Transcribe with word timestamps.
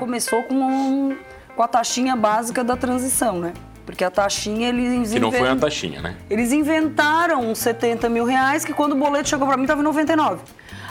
começou 0.00 0.42
com, 0.44 0.54
um, 0.54 1.16
com 1.54 1.62
a 1.62 1.68
taxinha 1.68 2.16
básica 2.16 2.64
da 2.64 2.74
transição, 2.74 3.38
né? 3.38 3.52
Porque 3.84 4.02
a 4.02 4.10
taxinha 4.10 4.68
eles 4.68 5.12
Que 5.12 5.20
não 5.20 5.30
foi 5.30 5.42
uma 5.46 5.56
taxinha, 5.56 6.00
né? 6.00 6.16
Eles 6.28 6.52
inventaram 6.52 7.50
uns 7.50 7.58
70 7.58 8.08
mil 8.08 8.24
reais 8.24 8.64
que 8.64 8.72
quando 8.72 8.92
o 8.92 8.96
boleto 8.96 9.28
chegou 9.28 9.46
pra 9.46 9.56
mim 9.56 9.66
tava 9.66 9.80
em 9.80 9.84
99. 9.84 10.40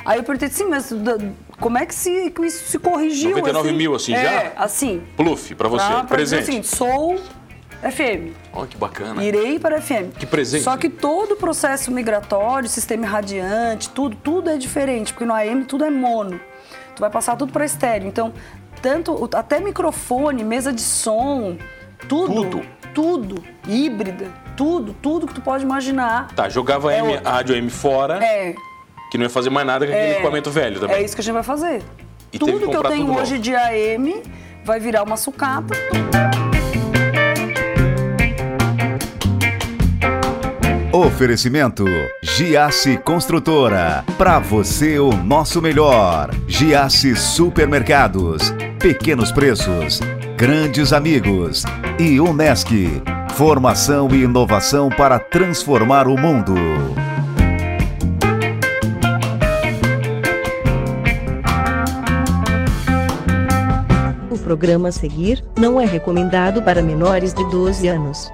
Aí 0.06 0.20
eu 0.20 0.24
perguntei 0.24 0.48
assim, 0.48 0.66
mas 0.66 0.94
como 1.60 1.78
é 1.78 1.86
que, 1.86 1.94
se, 1.96 2.30
que 2.32 2.46
isso 2.46 2.66
se 2.70 2.78
corrigiu? 2.80 3.32
99 3.32 3.72
mil, 3.74 3.96
assim, 3.96 4.14
é, 4.14 4.24
já? 4.24 4.64
assim. 4.64 5.02
Pluf, 5.18 5.56
pra 5.56 5.68
você, 5.68 5.86
Pra, 5.86 6.04
pra 6.04 6.18
dizer 6.18 6.38
presente. 6.44 6.60
assim, 6.60 6.76
sou 6.78 7.16
FM. 7.82 8.36
Olha 8.54 8.68
que 8.68 8.78
bacana. 8.78 9.24
Irei 9.24 9.58
para 9.60 9.78
a 9.78 9.82
FM. 9.82 10.12
Que 10.18 10.26
presente. 10.26 10.64
Só 10.64 10.76
que 10.78 10.90
todo 10.90 11.34
o 11.34 11.36
processo 11.38 11.92
migratório, 11.92 12.68
sistema 12.68 13.06
irradiante, 13.06 13.90
tudo, 13.90 14.16
tudo 14.16 14.50
é 14.50 14.58
diferente, 14.58 15.14
porque 15.14 15.26
no 15.26 15.34
AM 15.34 15.64
tudo 15.64 15.86
é 15.86 15.90
mono. 15.90 16.40
Tu 16.96 17.00
vai 17.00 17.10
passar 17.10 17.38
tudo 17.38 17.54
para 17.54 17.64
estéreo. 17.64 18.08
Então, 18.08 18.34
tanto 18.82 19.30
até 19.34 19.60
microfone, 19.60 20.44
mesa 20.44 20.72
de 20.74 20.82
som, 20.82 21.58
tudo, 22.08 22.34
Tudo. 22.44 22.62
tudo, 22.94 23.44
híbrida, 23.68 24.28
tudo, 24.58 24.96
tudo 25.02 25.28
que 25.28 25.34
tu 25.34 25.42
pode 25.42 25.64
imaginar. 25.64 26.28
Tá, 26.36 26.50
jogava 26.50 26.94
É 26.94 27.00
M- 27.00 27.16
rádio 27.24 27.56
M 27.56 27.70
fora, 27.70 28.24
É, 28.24 28.54
que 29.12 29.18
não 29.18 29.24
ia 29.26 29.30
fazer 29.30 29.50
mais 29.50 29.66
nada 29.68 29.86
com 29.86 29.92
aquele 29.92 30.08
é, 30.08 30.14
equipamento 30.14 30.50
velho 30.52 30.80
também. 30.80 30.98
é 30.98 31.04
isso 31.04 31.16
que 31.16 31.22
a 31.22 31.24
gente 31.24 31.34
vai 31.34 31.44
fazer. 31.44 31.82
E 32.32 32.38
teve 32.40 32.52
que 32.54 32.60
tudo 32.60 32.70
que 32.70 32.76
eu 32.78 32.84
tenho 32.84 33.06
tudo 33.08 33.20
hoje 33.20 33.32
novo. 33.34 33.44
de 33.44 33.56
AM 33.56 34.24
vai 34.64 34.80
virar 34.80 35.04
uma 35.04 35.18
sucata. 35.18 35.74
Oferecimento 40.92 41.86
Giasse 42.24 42.98
Construtora. 42.98 44.04
Para 44.18 44.40
você 44.40 45.00
o 45.00 45.12
nosso 45.12 45.62
melhor. 45.62 46.32
Giasse 46.48 47.16
Supermercados. 47.16 48.54
Pequenos 48.80 49.30
preços. 49.30 50.00
Grandes 50.38 50.94
amigos. 50.94 51.66
E 52.00 52.18
Unesc. 52.18 52.70
Formação 53.36 54.08
e 54.10 54.24
inovação 54.24 54.88
para 54.88 55.20
transformar 55.20 56.08
o 56.08 56.18
mundo. 56.18 56.56
O 64.32 64.40
programa 64.40 64.88
a 64.88 64.92
seguir 64.94 65.44
não 65.58 65.82
é 65.82 65.86
recomendado 65.86 66.64
para 66.64 66.82
menores 66.82 67.34
de 67.34 67.44
12 67.50 67.86
anos. 67.86 68.32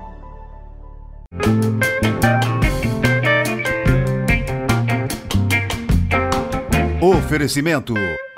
Oferecimento 7.01 7.95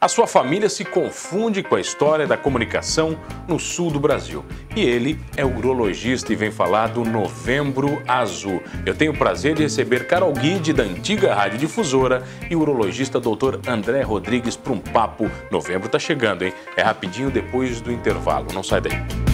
A 0.00 0.08
sua 0.08 0.26
família 0.26 0.70
se 0.70 0.82
confunde 0.82 1.62
com 1.62 1.76
a 1.76 1.80
história 1.80 2.26
da 2.26 2.34
comunicação 2.34 3.18
no 3.46 3.58
sul 3.58 3.90
do 3.90 4.00
Brasil. 4.00 4.42
E 4.74 4.80
ele 4.80 5.20
é 5.36 5.44
urologista 5.44 6.32
e 6.32 6.36
vem 6.36 6.50
falar 6.50 6.86
do 6.86 7.04
Novembro 7.04 8.02
Azul. 8.08 8.62
Eu 8.86 8.94
tenho 8.94 9.12
o 9.12 9.16
prazer 9.16 9.54
de 9.54 9.62
receber 9.62 10.06
Carol 10.06 10.32
Guide, 10.32 10.72
da 10.72 10.84
antiga 10.84 11.34
Rádio 11.34 11.58
Difusora, 11.58 12.24
e 12.48 12.56
o 12.56 12.60
urologista 12.60 13.20
Dr. 13.20 13.58
André 13.68 14.00
Rodrigues 14.00 14.56
para 14.56 14.72
um 14.72 14.78
papo. 14.78 15.30
Novembro 15.50 15.86
tá 15.86 15.98
chegando, 15.98 16.46
hein? 16.46 16.54
É 16.78 16.82
rapidinho 16.82 17.30
depois 17.30 17.82
do 17.82 17.92
intervalo. 17.92 18.46
Não 18.54 18.62
sai 18.62 18.80
daí. 18.80 19.29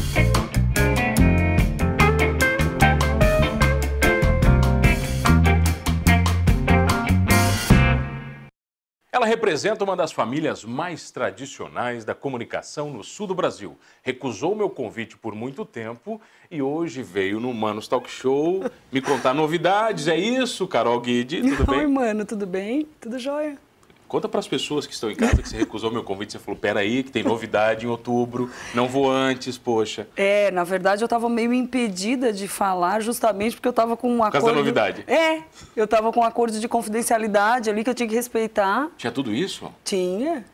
Ela 9.17 9.25
representa 9.25 9.83
uma 9.83 9.97
das 9.97 10.13
famílias 10.13 10.63
mais 10.63 11.11
tradicionais 11.11 12.05
da 12.05 12.15
comunicação 12.15 12.91
no 12.91 13.03
sul 13.03 13.27
do 13.27 13.35
Brasil. 13.35 13.75
Recusou 14.03 14.55
meu 14.55 14.69
convite 14.69 15.17
por 15.17 15.35
muito 15.35 15.65
tempo 15.65 16.21
e 16.51 16.61
hoje 16.61 17.03
veio 17.03 17.41
no 17.41 17.55
Manos 17.55 17.89
Talk 17.89 18.11
Show 18.11 18.63
me 18.93 19.01
contar 19.01 19.33
novidades. 19.33 20.07
É 20.07 20.19
isso, 20.19 20.69
Carol 20.69 21.01
Guide, 21.01 21.41
tudo 21.41 21.65
Oi, 21.73 21.79
bem? 21.79 21.87
mano, 21.87 22.27
tudo 22.27 22.47
bem? 22.47 22.87
Tudo 23.01 23.19
jóia? 23.19 23.57
Conta 24.09 24.29
para 24.29 24.39
as 24.39 24.47
pessoas 24.47 24.87
que 24.87 24.95
estão 24.95 25.11
em 25.11 25.17
casa 25.17 25.43
que 25.43 25.49
você 25.49 25.57
recusou 25.57 25.91
meu 25.91 26.05
convite. 26.05 26.33
Você 26.33 26.39
falou, 26.39 26.59
peraí, 26.59 27.03
que 27.03 27.11
tem 27.11 27.25
novidade 27.25 27.87
em 27.87 27.89
outubro, 27.89 28.51
não 28.73 28.87
vou 28.87 29.11
antes, 29.11 29.59
poxa. 29.59 30.07
É, 30.17 30.51
na 30.53 30.63
verdade 30.63 31.03
eu 31.03 31.07
estava 31.07 31.29
meio 31.29 31.53
impedida 31.53 32.33
de 32.33 32.47
falar 32.47 33.01
justamente 33.01 33.57
porque 33.57 33.67
eu 33.67 33.71
estava 33.71 33.97
com 33.97 34.15
um 34.15 34.19
causa 34.19 34.33
da 34.33 34.39
acordo... 34.39 34.57
novidade. 34.57 35.05
É, 35.09 35.43
eu 35.75 35.85
estava 35.85 36.13
com 36.13 36.21
um 36.21 36.25
acordo 36.25 36.61
de 36.61 36.69
confidencialidade 36.69 37.69
ali 37.69 37.83
que 37.83 37.91
eu 37.91 37.95
tinha 37.95 38.09
que 38.09 38.15
respeitar. 38.15 38.89
Tinha 38.97 39.11
tudo 39.11 39.35
isso? 39.35 39.73
Tinha. 39.85 40.45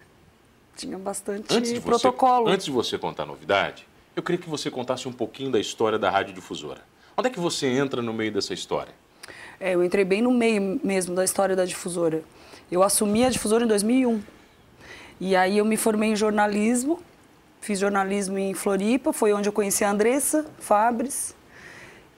Tinha 0.74 0.98
bastante 0.98 1.54
Antes 1.54 1.70
de, 1.70 1.80
você, 1.80 1.86
protocolo. 1.86 2.48
antes 2.48 2.64
de 2.64 2.72
você 2.72 2.96
contar 2.96 3.24
a 3.24 3.26
novidade, 3.26 3.86
eu 4.16 4.22
queria 4.22 4.40
que 4.40 4.48
você 4.48 4.70
contasse 4.70 5.06
um 5.06 5.12
pouquinho 5.12 5.50
da 5.50 5.60
história 5.60 5.98
da 5.98 6.10
Rádio 6.10 6.34
Difusora. 6.34 6.80
Onde 7.14 7.28
é 7.28 7.30
que 7.30 7.38
você 7.38 7.66
entra 7.66 8.00
no 8.00 8.14
meio 8.14 8.32
dessa 8.32 8.54
história? 8.54 8.94
É, 9.60 9.74
eu 9.74 9.84
entrei 9.84 10.04
bem 10.04 10.22
no 10.22 10.30
meio 10.32 10.80
mesmo 10.82 11.14
da 11.14 11.24
história 11.24 11.54
da 11.54 11.64
difusora. 11.64 12.22
Eu 12.70 12.82
assumi 12.82 13.24
a 13.24 13.30
difusora 13.30 13.64
em 13.64 13.68
2001. 13.68 14.22
E 15.20 15.36
aí 15.36 15.58
eu 15.58 15.64
me 15.64 15.76
formei 15.76 16.10
em 16.10 16.16
jornalismo, 16.16 17.00
fiz 17.60 17.78
jornalismo 17.78 18.38
em 18.38 18.54
Floripa, 18.54 19.12
foi 19.12 19.32
onde 19.32 19.48
eu 19.48 19.52
conheci 19.52 19.84
a 19.84 19.90
Andressa 19.90 20.46
Fabres, 20.58 21.34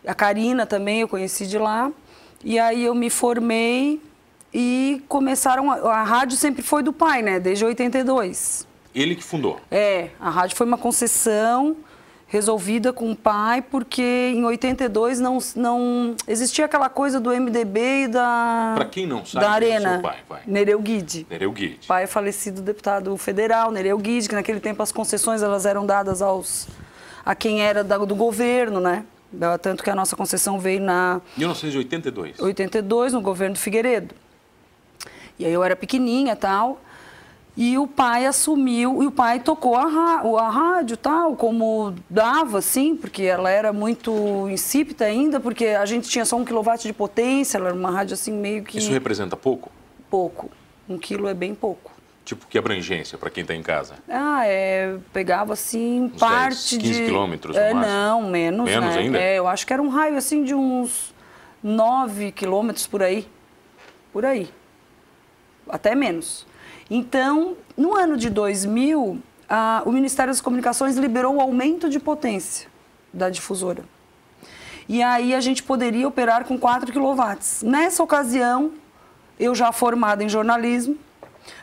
a 0.07 0.15
Karina 0.15 0.67
também 0.67 1.01
eu 1.01 1.09
conheci 1.09 1.47
de 1.47 1.59
lá. 1.59 1.91
E 2.43 2.59
aí 2.59 2.85
eu 2.85 2.95
me 2.95 3.09
formei 3.09 4.01
e 4.53 5.03
começaram. 5.09 5.71
A, 5.71 5.77
a 5.77 6.03
rádio 6.03 6.37
sempre 6.37 6.63
foi 6.63 6.83
do 6.83 6.93
pai, 6.93 7.23
né? 7.23 7.41
Desde 7.41 7.65
82. 7.65 8.67
Ele 8.95 9.17
que 9.17 9.25
fundou. 9.25 9.61
É, 9.71 10.11
a 10.21 10.31
rádio 10.31 10.57
foi 10.57 10.67
uma 10.67 10.79
concessão 10.79 11.77
resolvida 12.27 12.93
com 12.93 13.13
o 13.13 13.17
pai, 13.17 13.63
porque 13.63 14.33
em 14.35 14.45
82 14.45 15.21
não, 15.21 15.39
não 15.55 16.17
existia 16.27 16.65
aquela 16.65 16.89
coisa 16.89 17.21
do 17.21 17.31
MDB 17.31 18.05
e 18.05 18.09
da, 18.09 18.73
Pra 18.77 18.85
quem 18.87 19.07
não 19.07 19.25
sabe, 19.25 19.45
da 19.45 19.53
é 19.53 19.55
Arena. 19.55 19.93
seu 19.95 20.03
pai? 20.03 20.17
Vai. 20.29 20.41
Nereu 20.47 20.81
Guide. 20.81 21.27
Nereu 21.31 21.53
Guide. 21.53 21.87
Pai 21.87 22.05
é 22.05 22.07
falecido 22.07 22.61
deputado 22.61 23.17
federal, 23.17 23.71
Nereu 23.71 23.97
Guide, 23.99 24.29
que 24.29 24.35
naquele 24.35 24.59
tempo 24.61 24.83
as 24.83 24.91
concessões 24.91 25.43
elas 25.43 25.65
eram 25.67 25.87
dadas 25.87 26.21
aos 26.23 26.67
a 27.25 27.35
quem 27.35 27.63
era 27.63 27.85
da- 27.85 27.99
do 27.99 28.15
governo, 28.15 28.81
né? 28.81 29.05
Tanto 29.63 29.83
que 29.83 29.91
a 29.91 29.95
nossa 29.95 30.15
concessão 30.15 30.59
veio 30.61 30.81
na 30.81 31.21
1982. 31.37 32.39
82, 32.39 33.13
no 33.13 33.21
governo 33.21 33.55
do 33.55 33.59
Figueiredo. 33.61 34.15
E 35.39 35.45
aí 35.45 35.53
eu 35.53 35.65
era 35.65 35.75
pequenininha 35.75 36.35
e 36.35 36.37
tal. 36.37 36.81
E 37.57 37.79
o 37.79 37.87
pai 37.87 38.27
assumiu, 38.27 39.01
e 39.01 39.07
o 39.07 39.13
pai 39.13 39.39
tocou 39.39 39.77
a, 39.77 39.85
a 39.85 40.49
rádio 40.49 40.97
tal, 40.97 41.37
como 41.37 41.95
dava, 42.11 42.59
assim, 42.59 42.97
porque 42.97 43.23
ela 43.23 43.49
era 43.49 43.73
muito 43.73 44.49
insípida 44.51 45.05
ainda, 45.05 45.39
porque 45.39 45.67
a 45.67 45.87
gente 45.87 46.09
tinha 46.09 46.25
só 46.25 46.37
um 46.37 46.45
quilowatt 46.45 46.83
de 46.83 46.93
potência, 46.93 47.57
ela 47.59 47.69
era 47.69 47.77
uma 47.77 47.93
rádio 47.93 48.15
assim 48.15 48.33
meio 48.33 48.65
que 48.65 48.79
Isso 48.79 48.91
representa 48.91 49.37
pouco? 49.37 49.71
pouco. 50.11 50.51
Um 50.89 50.99
quilo 50.99 51.27
é 51.29 51.35
bem 51.35 51.55
pouco. 51.55 51.93
Tipo, 52.25 52.47
que 52.47 52.57
abrangência 52.57 53.19
para 53.19 53.29
quem 53.29 53.43
está 53.43 53.55
em 53.55 53.63
casa? 53.63 53.95
Ah, 54.09 54.47
é, 54.47 54.97
pegava 55.13 55.53
assim 55.53 56.05
Uns 56.05 56.19
parte 56.21 56.79
10, 56.79 56.83
15 56.83 56.93
de... 56.93 57.05
quilômetros, 57.07 57.57
no 57.57 57.63
é? 57.63 57.75
Não, 57.75 58.23
menos, 58.31 58.65
Menos 58.65 58.95
né? 58.95 59.01
ainda? 59.01 59.19
É, 59.19 59.39
eu 59.39 59.47
acho 59.47 59.67
que 59.67 59.73
era 59.73 59.83
um 59.83 59.89
raio 59.89 60.17
assim 60.17 60.43
de 60.43 60.55
uns 60.55 61.13
9 61.63 62.33
quilômetros 62.33 62.87
por 62.87 63.03
aí. 63.03 63.29
Por 64.13 64.25
aí. 64.25 64.49
Até 65.69 65.95
menos. 65.95 66.47
Então, 66.91 67.57
no 67.77 67.97
ano 67.97 68.17
de 68.17 68.29
2000, 68.31 69.19
a- 69.49 69.83
o 69.87 69.93
Ministério 69.93 70.31
das 70.33 70.41
Comunicações 70.41 70.97
liberou 70.97 71.37
o 71.37 71.41
aumento 71.41 71.89
de 71.89 71.99
potência 71.99 72.69
da 73.13 73.31
difusora. 73.31 73.85
E 74.89 75.03
aí 75.03 75.35
a 75.35 75.41
gente 75.41 75.63
poderia 75.63 76.07
operar 76.07 76.45
com 76.45 76.59
4 76.59 76.93
quilowatts. 76.93 77.63
Nessa 77.63 78.03
ocasião, 78.03 78.73
eu 79.41 79.55
já 79.55 79.73
formada 79.73 80.23
em 80.23 80.29
jornalismo, 80.29 80.97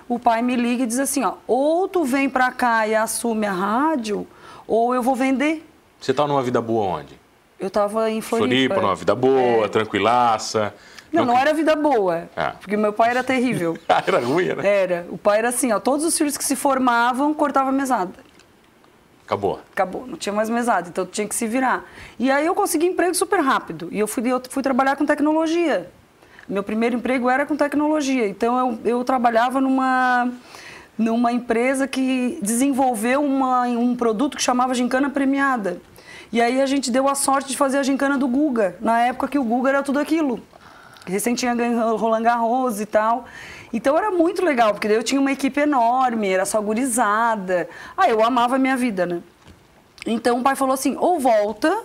o 0.09 0.17
pai 0.17 0.41
me 0.41 0.55
liga 0.55 0.83
e 0.83 0.87
diz 0.87 0.97
assim, 0.99 1.23
ó, 1.23 1.35
ou 1.45 1.87
tu 1.87 2.03
vem 2.03 2.29
para 2.29 2.51
cá 2.51 2.87
e 2.87 2.95
assume 2.95 3.45
a 3.45 3.51
rádio, 3.53 4.27
ou 4.67 4.95
eu 4.95 5.03
vou 5.03 5.15
vender. 5.15 5.67
Você 5.99 6.13
tá 6.13 6.25
numa 6.27 6.41
vida 6.41 6.59
boa 6.59 6.83
onde? 6.99 7.20
Eu 7.61 7.67
estava 7.67 8.09
em 8.09 8.21
Floripa. 8.21 8.47
Floripa, 8.47 8.81
numa 8.81 8.95
vida 8.95 9.13
boa, 9.13 9.69
tranquilaça. 9.69 10.73
Não, 11.13 11.25
não 11.25 11.37
era 11.37 11.53
vida 11.53 11.75
boa, 11.75 12.27
Ah. 12.35 12.55
porque 12.59 12.75
meu 12.75 12.91
pai 12.91 13.11
era 13.11 13.23
terrível. 13.23 13.77
Ah, 13.87 14.01
era 14.05 14.19
ruim, 14.19 14.47
né? 14.47 14.65
Era. 14.65 15.05
O 15.11 15.17
pai 15.17 15.37
era 15.37 15.49
assim, 15.49 15.71
ó, 15.71 15.79
todos 15.79 16.03
os 16.03 16.17
filhos 16.17 16.35
que 16.37 16.43
se 16.43 16.55
formavam, 16.55 17.33
cortava 17.35 17.71
mesada. 17.71 18.13
Acabou. 19.25 19.59
Acabou, 19.71 20.07
não 20.07 20.17
tinha 20.17 20.33
mais 20.33 20.49
mesada, 20.49 20.89
então 20.89 21.05
tinha 21.05 21.27
que 21.27 21.35
se 21.35 21.45
virar. 21.45 21.85
E 22.17 22.31
aí 22.31 22.45
eu 22.45 22.55
consegui 22.55 22.87
emprego 22.87 23.13
super 23.13 23.39
rápido. 23.41 23.89
E 23.91 23.99
eu 23.99 24.07
fui, 24.07 24.27
eu 24.27 24.41
fui 24.49 24.63
trabalhar 24.63 24.95
com 24.95 25.05
tecnologia. 25.05 25.89
Meu 26.49 26.63
primeiro 26.63 26.95
emprego 26.95 27.29
era 27.29 27.45
com 27.45 27.55
tecnologia, 27.55 28.27
então 28.27 28.57
eu, 28.57 28.79
eu 28.97 29.03
trabalhava 29.03 29.61
numa, 29.61 30.31
numa 30.97 31.31
empresa 31.31 31.87
que 31.87 32.39
desenvolveu 32.41 33.23
uma, 33.23 33.61
um 33.67 33.95
produto 33.95 34.35
que 34.35 34.43
chamava 34.43 34.73
Gincana 34.73 35.09
Premiada. 35.09 35.79
E 36.31 36.41
aí 36.41 36.61
a 36.61 36.65
gente 36.65 36.89
deu 36.89 37.09
a 37.09 37.15
sorte 37.15 37.49
de 37.49 37.57
fazer 37.57 37.77
a 37.77 37.83
gincana 37.83 38.17
do 38.17 38.27
Guga, 38.27 38.77
na 38.79 38.99
época 39.01 39.27
que 39.27 39.37
o 39.37 39.43
Guga 39.43 39.69
era 39.69 39.83
tudo 39.83 39.99
aquilo. 39.99 40.41
Recém 41.05 41.35
tinha 41.35 41.53
ganho 41.53 41.95
Roland 41.97 42.23
Garros 42.23 42.79
e 42.79 42.85
tal. 42.85 43.25
Então 43.73 43.97
era 43.97 44.11
muito 44.11 44.43
legal, 44.43 44.71
porque 44.71 44.87
daí 44.87 44.97
eu 44.97 45.03
tinha 45.03 45.19
uma 45.19 45.31
equipe 45.31 45.59
enorme, 45.59 46.29
era 46.29 46.45
só 46.45 46.61
gurizada. 46.61 47.67
Ah, 47.97 48.09
eu 48.09 48.23
amava 48.23 48.55
a 48.55 48.59
minha 48.59 48.77
vida, 48.77 49.05
né? 49.05 49.21
Então 50.05 50.39
o 50.39 50.43
pai 50.43 50.55
falou 50.55 50.73
assim: 50.73 50.95
ou 50.99 51.19
volta, 51.19 51.83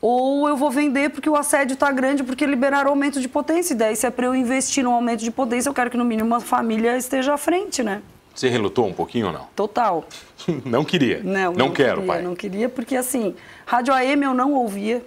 ou 0.00 0.48
eu 0.48 0.56
vou 0.56 0.70
vender 0.70 1.10
porque 1.10 1.30
o 1.30 1.36
assédio 1.36 1.74
está 1.74 1.90
grande, 1.92 2.24
porque 2.24 2.44
liberaram 2.44 2.90
aumento 2.90 3.20
de 3.20 3.28
potência. 3.28 3.72
E 3.72 3.76
daí, 3.76 3.96
se 3.96 4.06
é 4.06 4.10
para 4.10 4.26
eu 4.26 4.34
investir 4.34 4.82
no 4.82 4.92
aumento 4.92 5.20
de 5.20 5.30
potência, 5.30 5.70
eu 5.70 5.74
quero 5.74 5.90
que 5.90 5.96
no 5.96 6.04
mínimo 6.04 6.26
uma 6.26 6.40
família 6.40 6.96
esteja 6.96 7.34
à 7.34 7.38
frente, 7.38 7.82
né? 7.82 8.02
Você 8.34 8.48
relutou 8.48 8.86
um 8.86 8.92
pouquinho 8.92 9.26
ou 9.26 9.32
não? 9.32 9.46
Total. 9.54 10.04
não 10.64 10.84
queria? 10.84 11.20
Não, 11.22 11.52
não, 11.52 11.52
não 11.52 11.70
quero, 11.70 12.00
queria, 12.00 12.12
pai. 12.12 12.22
Não 12.22 12.34
queria, 12.34 12.68
porque 12.68 12.96
assim, 12.96 13.34
rádio 13.66 13.92
AM 13.94 14.24
eu 14.24 14.34
não 14.34 14.54
ouvia. 14.54 15.04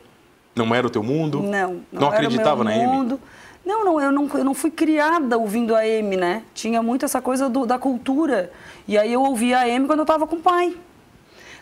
Não 0.56 0.74
era 0.74 0.88
o 0.88 0.90
teu 0.90 1.04
mundo? 1.04 1.42
Não. 1.42 1.82
Não, 1.92 2.02
não 2.02 2.10
acreditava 2.10 2.64
na 2.64 2.72
mundo. 2.72 3.20
Não, 3.66 3.84
não 3.84 4.00
eu, 4.00 4.12
não, 4.12 4.30
eu 4.38 4.44
não 4.44 4.54
fui 4.54 4.70
criada 4.70 5.38
ouvindo 5.38 5.76
a 5.76 5.80
AM, 5.80 6.16
né? 6.16 6.44
Tinha 6.54 6.84
muito 6.84 7.04
essa 7.04 7.20
coisa 7.20 7.50
do, 7.50 7.66
da 7.66 7.80
cultura. 7.80 8.52
E 8.88 8.98
aí 8.98 9.12
eu 9.12 9.24
ouvia 9.24 9.58
a 9.58 9.62
AM 9.62 9.88
quando 9.88 10.00
eu 10.00 10.04
estava 10.04 10.28
com 10.28 10.36
o 10.36 10.40
pai. 10.40 10.78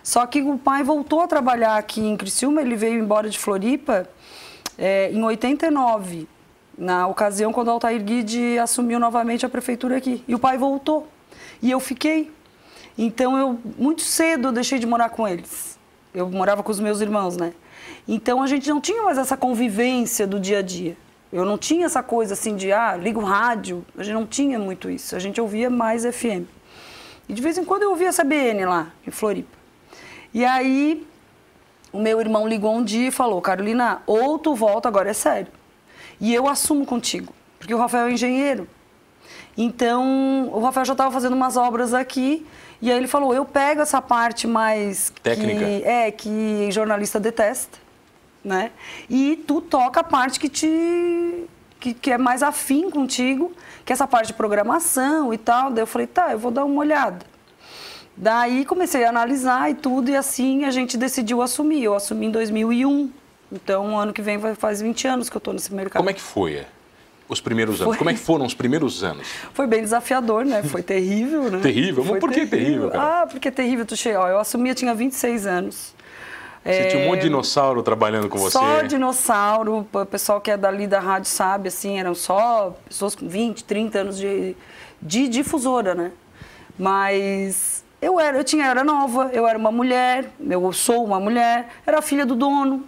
Só 0.04 0.26
que 0.26 0.42
o 0.42 0.58
pai 0.58 0.84
voltou 0.84 1.22
a 1.22 1.28
trabalhar 1.28 1.78
aqui 1.78 2.02
em 2.02 2.18
Criciúma, 2.18 2.62
ele 2.62 2.76
veio 2.76 3.00
embora 3.00 3.30
de 3.30 3.40
Floripa 3.40 4.06
é, 4.78 5.10
em 5.12 5.24
89, 5.24 6.28
na 6.78 7.08
ocasião 7.08 7.54
quando 7.54 7.70
o 7.70 7.72
Altair 7.72 8.04
Guide 8.04 8.60
assumiu 8.60 9.00
novamente 9.00 9.46
a 9.46 9.50
prefeitura 9.50 9.96
aqui. 9.96 10.22
E 10.28 10.36
o 10.36 10.40
pai 10.40 10.58
voltou. 10.58 11.08
E 11.64 11.72
eu 11.72 11.80
fiquei. 11.80 12.30
Então, 12.98 13.38
eu 13.38 13.58
muito 13.78 14.02
cedo 14.02 14.50
eu 14.50 14.52
deixei 14.52 14.78
de 14.78 14.86
morar 14.86 15.10
com 15.10 15.26
eles. 15.26 15.80
Eu 16.14 16.30
morava 16.30 16.62
com 16.62 16.70
os 16.70 16.80
meus 16.80 17.00
irmãos, 17.00 17.38
né? 17.38 17.54
Então, 18.06 18.44
a 18.44 18.48
gente 18.48 18.70
não 18.70 18.82
tinha 18.82 19.02
mais 19.02 19.18
essa 19.18 19.38
convivência 19.38 20.28
do 20.28 20.42
dia 20.42 20.60
a 20.60 20.62
dia. 20.62 20.98
Eu 21.32 21.46
não 21.46 21.58
tinha 21.58 21.86
essa 21.86 22.04
coisa 22.04 22.34
assim 22.34 22.58
de, 22.58 22.74
ah, 22.74 22.98
liga 22.98 23.18
o 23.18 23.24
rádio. 23.24 23.84
A 23.98 24.04
gente 24.04 24.14
não 24.14 24.28
tinha 24.28 24.60
muito 24.60 24.90
isso. 24.90 25.16
A 25.16 25.20
gente 25.20 25.40
ouvia 25.40 25.70
mais 25.70 26.04
FM. 26.04 26.46
E 27.30 27.34
de 27.34 27.42
vez 27.42 27.58
em 27.58 27.64
quando 27.64 27.84
eu 27.84 27.92
ouvia 27.92 28.10
essa 28.10 28.26
BN 28.26 28.66
lá, 28.66 28.92
em 29.08 29.10
Floripa. 29.10 29.58
E 30.34 30.44
aí, 30.44 31.08
o 31.94 32.00
meu 32.00 32.20
irmão 32.20 32.46
ligou 32.46 32.76
um 32.76 32.84
dia 32.84 33.08
e 33.08 33.12
falou: 33.12 33.42
Carolina, 33.42 34.02
ou 34.06 34.38
tu 34.38 34.54
volta, 34.54 34.90
agora 34.90 35.10
é 35.10 35.14
sério. 35.14 35.48
E 36.20 36.34
eu 36.34 36.48
assumo 36.48 36.86
contigo, 36.86 37.34
porque 37.58 37.74
o 37.74 37.78
Rafael 37.78 38.08
é 38.08 38.12
engenheiro. 38.12 38.68
Então, 39.58 40.50
o 40.52 40.60
Rafael 40.60 40.86
já 40.86 40.94
estava 40.94 41.12
fazendo 41.12 41.34
umas 41.34 41.56
obras 41.56 41.94
aqui, 41.94 42.46
e 42.82 42.92
aí 42.92 42.98
ele 42.98 43.08
falou: 43.08 43.34
eu 43.34 43.46
pego 43.46 43.82
essa 43.82 44.02
parte 44.02 44.48
mais. 44.48 45.12
Técnica. 45.22 45.60
Que, 45.60 45.84
é, 45.84 46.12
que 46.12 46.72
jornalista 46.72 47.20
detesta, 47.20 47.78
né? 48.44 48.72
E 49.10 49.44
tu 49.48 49.62
toca 49.62 50.02
a 50.02 50.04
parte 50.04 50.40
que 50.40 50.50
te. 50.50 51.46
Que, 51.80 51.94
que 51.94 52.12
é 52.12 52.18
mais 52.18 52.42
afim 52.42 52.90
contigo, 52.90 53.52
que 53.84 53.92
é 53.92 53.94
essa 53.94 54.08
parte 54.08 54.28
de 54.28 54.34
programação 54.34 55.34
e 55.34 55.38
tal. 55.38 55.72
Daí 55.72 55.84
eu 55.84 55.88
falei: 55.88 56.08
tá, 56.08 56.32
eu 56.32 56.40
vou 56.40 56.52
dar 56.52 56.66
uma 56.66 56.80
olhada. 56.80 57.26
Daí 58.16 58.64
comecei 58.66 59.06
a 59.06 59.10
analisar 59.10 59.72
e 59.72 59.76
tudo, 59.76 60.10
e 60.10 60.16
assim 60.16 60.66
a 60.66 60.72
gente 60.72 60.98
decidiu 60.98 61.42
assumir. 61.42 61.84
Eu 61.84 61.96
assumi 61.96 62.28
em 62.28 62.32
2001. 62.32 63.12
Então, 63.52 63.98
ano 63.98 64.12
que 64.12 64.22
vem 64.22 64.38
vai, 64.38 64.56
faz 64.56 64.82
20 64.82 65.08
anos 65.08 65.30
que 65.30 65.38
eu 65.38 65.40
estou 65.40 65.54
nesse 65.54 65.74
mercado. 65.74 66.00
Como 66.00 66.10
é 66.10 66.14
que 66.14 66.22
foi? 66.22 66.66
Os 67.28 67.40
primeiros 67.42 67.82
anos? 67.82 67.86
Foi... 67.86 67.98
Como 67.98 68.10
é 68.10 68.14
que 68.14 68.20
foram 68.20 68.46
os 68.46 68.54
primeiros 68.54 69.04
anos? 69.04 69.28
Foi 69.54 69.68
bem 69.68 69.82
desafiador, 69.82 70.46
né? 70.46 70.64
Foi 70.64 70.82
terrível, 70.82 71.50
né? 71.50 71.60
terrível? 71.62 72.04
Foi 72.04 72.14
Mas 72.14 72.20
por 72.20 72.32
que 72.32 72.46
terrível, 72.46 72.90
cara? 72.90 73.22
Ah, 73.22 73.28
porque 73.28 73.52
terrível. 73.52 73.86
Tu 73.86 73.96
chega, 73.96 74.20
ó, 74.20 74.28
eu 74.28 74.40
assumi, 74.40 74.70
eu 74.70 74.76
tinha 74.76 74.94
26 74.94 75.46
anos. 75.46 75.94
Você 76.64 76.72
é... 76.72 76.88
tinha 76.88 77.04
um 77.04 77.08
monte 77.08 77.22
de 77.22 77.28
dinossauro 77.28 77.84
trabalhando 77.84 78.30
com 78.30 78.38
você? 78.38 78.58
Só 78.58 78.82
dinossauro. 78.82 79.88
O 79.92 80.06
pessoal 80.06 80.40
que 80.40 80.50
é 80.50 80.58
dali 80.58 80.88
da 80.88 81.00
rádio 81.00 81.30
sabe, 81.30 81.68
assim, 81.68 82.00
eram 82.00 82.16
só 82.16 82.76
pessoas 82.88 83.16
com 83.16 83.28
20, 83.28 83.64
30 83.64 84.00
anos 84.00 84.18
de, 84.18 84.56
de 85.02 85.28
difusora, 85.28 85.94
né? 85.94 86.12
Mas 86.80 87.84
eu 88.02 88.20
era, 88.20 88.38
eu 88.38 88.44
tinha, 88.44 88.66
era 88.66 88.84
nova, 88.84 89.30
eu 89.34 89.48
era 89.48 89.58
uma 89.58 89.72
mulher, 89.72 90.30
eu 90.50 90.72
sou 90.72 91.04
uma 91.06 91.20
mulher, 91.20 91.70
era 91.86 92.02
filha 92.02 92.26
do 92.26 92.36
dono, 92.36 92.84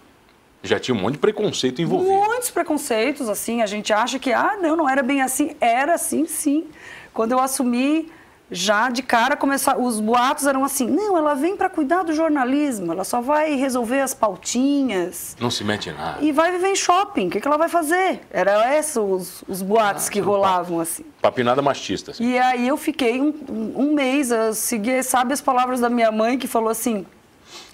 já 0.68 0.80
tinha 0.80 0.96
um 0.96 1.00
monte 1.00 1.14
de 1.14 1.20
preconceito 1.20 1.82
envolvido. 1.82 2.12
Muitos 2.12 2.50
preconceitos, 2.50 3.30
assim. 3.30 3.62
A 3.62 3.66
gente 3.66 3.92
acha 3.94 4.20
que, 4.20 4.32
ah, 4.32 4.58
não, 4.62 4.76
não 4.76 4.90
era 4.90 5.04
bem 5.04 5.22
assim. 5.22 5.56
Era 5.60 5.96
assim, 5.96 6.26
sim. 6.26 6.66
Quando 7.14 7.32
eu 7.32 7.40
assumi, 7.40 8.12
já 8.50 8.90
de 8.90 9.02
cara 9.02 9.36
começar, 9.36 9.78
os 9.80 10.00
boatos 10.00 10.46
eram 10.46 10.64
assim: 10.64 10.88
não, 10.88 11.18
ela 11.18 11.34
vem 11.34 11.56
para 11.58 11.70
cuidar 11.70 12.04
do 12.04 12.14
jornalismo, 12.14 12.92
ela 12.92 13.04
só 13.04 13.22
vai 13.22 13.56
resolver 13.56 14.02
as 14.02 14.14
pautinhas. 14.14 15.36
Não 15.40 15.50
se 15.50 15.64
mete 15.64 15.90
em 15.90 15.94
nada. 15.94 16.18
E 16.22 16.32
vai 16.32 16.52
viver 16.52 16.68
em 16.68 16.76
shopping, 16.76 17.28
o 17.28 17.30
que, 17.30 17.42
que 17.42 17.48
ela 17.48 17.58
vai 17.58 17.70
fazer? 17.70 18.22
Era 18.30 18.78
esses 18.78 18.96
os, 18.96 19.44
os 19.48 19.62
boatos 19.62 20.08
ah, 20.08 20.12
que 20.12 20.20
rolavam, 20.20 20.80
assim. 20.80 21.04
Papinada 21.22 21.62
machista. 21.62 22.12
Assim. 22.12 22.24
E 22.24 22.38
aí 22.38 22.68
eu 22.68 22.78
fiquei 22.78 23.20
um, 23.20 23.34
um 23.76 23.94
mês, 23.94 24.32
eu 24.32 24.54
segui, 24.54 25.02
sabe 25.02 25.34
as 25.34 25.42
palavras 25.42 25.80
da 25.80 25.90
minha 25.90 26.12
mãe 26.12 26.38
que 26.38 26.48
falou 26.48 26.70
assim: 26.70 27.06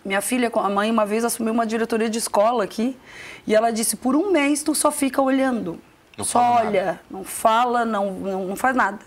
minha 0.03 0.21
filha, 0.21 0.51
a 0.53 0.69
mãe, 0.69 0.89
uma 0.89 1.05
vez 1.05 1.23
assumiu 1.23 1.53
uma 1.53 1.65
diretoria 1.65 2.09
de 2.09 2.17
escola 2.17 2.63
aqui 2.63 2.97
e 3.45 3.53
ela 3.55 3.71
disse: 3.71 3.95
por 3.95 4.15
um 4.15 4.31
mês 4.31 4.63
tu 4.63 4.73
só 4.73 4.91
fica 4.91 5.21
olhando. 5.21 5.79
Não 6.17 6.25
só 6.25 6.39
olha, 6.39 6.85
nada. 6.85 6.99
não 7.09 7.23
fala, 7.23 7.85
não, 7.85 8.11
não, 8.11 8.45
não, 8.47 8.55
faz 8.55 8.75
nada. 8.75 8.99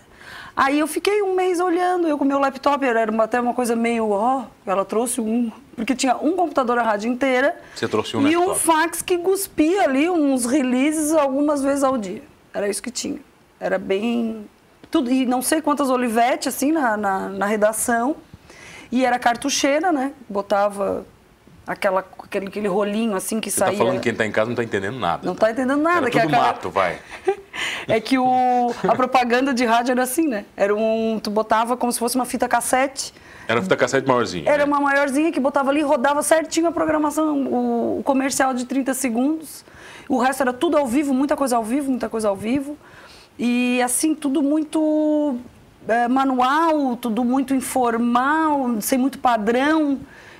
Aí 0.55 0.79
eu 0.79 0.87
fiquei 0.87 1.21
um 1.21 1.35
mês 1.35 1.59
olhando, 1.59 2.07
eu 2.07 2.17
com 2.17 2.25
meu 2.25 2.39
laptop, 2.39 2.83
era 2.83 3.11
uma, 3.11 3.25
até 3.25 3.39
uma 3.39 3.53
coisa 3.53 3.75
meio, 3.75 4.09
ó, 4.09 4.41
oh, 4.41 4.69
ela 4.69 4.85
trouxe 4.85 5.19
um, 5.19 5.51
porque 5.75 5.93
tinha 5.93 6.15
um 6.15 6.33
computador 6.33 6.79
a 6.79 6.83
rádio 6.83 7.11
inteira. 7.11 7.55
Você 7.75 7.87
trouxe 7.87 8.15
um 8.15 8.21
E 8.25 8.35
laptop. 8.35 8.51
um 8.51 8.55
fax 8.55 9.01
que 9.01 9.17
cuspia 9.17 9.83
ali 9.83 10.09
uns 10.09 10.45
releases 10.45 11.13
algumas 11.13 11.61
vezes 11.61 11.83
ao 11.83 11.97
dia. 11.97 12.23
Era 12.53 12.69
isso 12.69 12.81
que 12.81 12.89
tinha. 12.89 13.19
Era 13.59 13.77
bem. 13.77 14.47
Tudo, 14.89 15.11
e 15.11 15.25
não 15.25 15.41
sei 15.41 15.61
quantas 15.61 15.89
Olivetti, 15.89 16.47
assim, 16.47 16.71
na, 16.71 16.95
na, 16.95 17.29
na 17.29 17.45
redação. 17.45 18.15
E 18.95 19.03
era 19.03 19.19
cartucheira, 19.19 19.91
né? 19.91 20.13
Botava 20.29 21.05
aquela, 21.67 21.99
aquele, 22.23 22.47
aquele 22.47 22.69
rolinho 22.69 23.13
assim 23.13 23.41
que 23.41 23.51
Você 23.51 23.59
saía. 23.59 23.73
Você 23.73 23.77
tá 23.77 23.83
falando 23.83 23.97
que 23.99 24.03
quem 24.03 24.15
tá 24.15 24.25
em 24.25 24.31
casa 24.31 24.47
não 24.49 24.55
tá 24.55 24.63
entendendo 24.63 24.97
nada. 24.97 25.27
Não 25.27 25.35
tá 25.35 25.51
entendendo 25.51 25.81
nada. 25.81 25.97
Era 25.97 26.09
que 26.09 26.17
tudo 26.17 26.33
é 26.33 26.37
aquela... 26.37 26.47
mato, 26.47 26.69
vai. 26.69 26.97
é 27.89 27.99
que 27.99 28.17
o, 28.17 28.73
a 28.87 28.95
propaganda 28.95 29.53
de 29.53 29.65
rádio 29.65 29.91
era 29.91 30.03
assim, 30.03 30.29
né? 30.29 30.45
Era 30.55 30.73
um... 30.73 31.19
Tu 31.21 31.29
botava 31.29 31.75
como 31.75 31.91
se 31.91 31.99
fosse 31.99 32.15
uma 32.15 32.23
fita 32.23 32.47
cassete. 32.47 33.13
Era 33.49 33.61
fita 33.61 33.75
cassete 33.75 34.07
maiorzinha. 34.07 34.49
Era 34.49 34.59
né? 34.59 34.63
uma 34.63 34.79
maiorzinha 34.79 35.29
que 35.29 35.41
botava 35.41 35.71
ali, 35.71 35.81
rodava 35.81 36.23
certinho 36.23 36.67
a 36.67 36.71
programação, 36.71 37.37
o, 37.47 37.99
o 37.99 38.03
comercial 38.03 38.53
de 38.53 38.63
30 38.63 38.93
segundos. 38.93 39.65
O 40.07 40.17
resto 40.19 40.39
era 40.39 40.53
tudo 40.53 40.77
ao 40.77 40.87
vivo, 40.87 41.13
muita 41.13 41.35
coisa 41.35 41.57
ao 41.57 41.65
vivo, 41.65 41.89
muita 41.89 42.07
coisa 42.07 42.29
ao 42.29 42.35
vivo. 42.37 42.77
E 43.37 43.81
assim, 43.81 44.15
tudo 44.15 44.41
muito 44.41 45.37
é, 45.87 46.07
manual, 46.07 46.95
tudo 46.97 47.23
muito 47.23 47.53
informal, 47.53 48.81
sem 48.81 48.97
muito 48.97 49.19
padrão. 49.19 49.99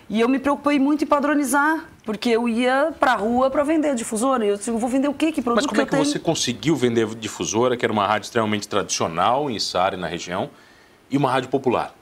E 0.10 0.22
eu 0.22 0.30
me 0.30 0.38
preocupei 0.38 0.78
muito 0.80 1.04
em 1.04 1.08
padronizar, 1.08 1.86
porque 2.04 2.30
eu 2.30 2.48
ia 2.48 2.94
para 3.00 3.14
a 3.14 3.16
rua 3.16 3.50
para 3.50 3.64
vender 3.64 3.96
difusora. 3.96 4.46
Eu 4.46 4.58
disse, 4.58 4.70
eu 4.70 4.78
vou 4.78 4.90
vender 4.90 5.08
o 5.08 5.14
quê? 5.14 5.32
Que 5.32 5.42
produto 5.42 5.64
Mas 5.64 5.66
como 5.66 5.88
que 5.88 5.96
é 5.96 6.00
que 6.00 6.06
você 6.06 6.20
conseguiu 6.20 6.76
vender 6.76 7.08
difusora, 7.16 7.76
que 7.76 7.84
era 7.84 7.92
uma 7.92 8.06
rádio 8.06 8.26
extremamente 8.26 8.68
tradicional 8.68 9.50
em 9.50 9.60
Sara, 9.60 9.98
na 9.98 10.08
região, 10.08 10.50
e 11.10 11.18
uma 11.18 11.32
rádio 11.32 11.50
popular? 11.50 11.96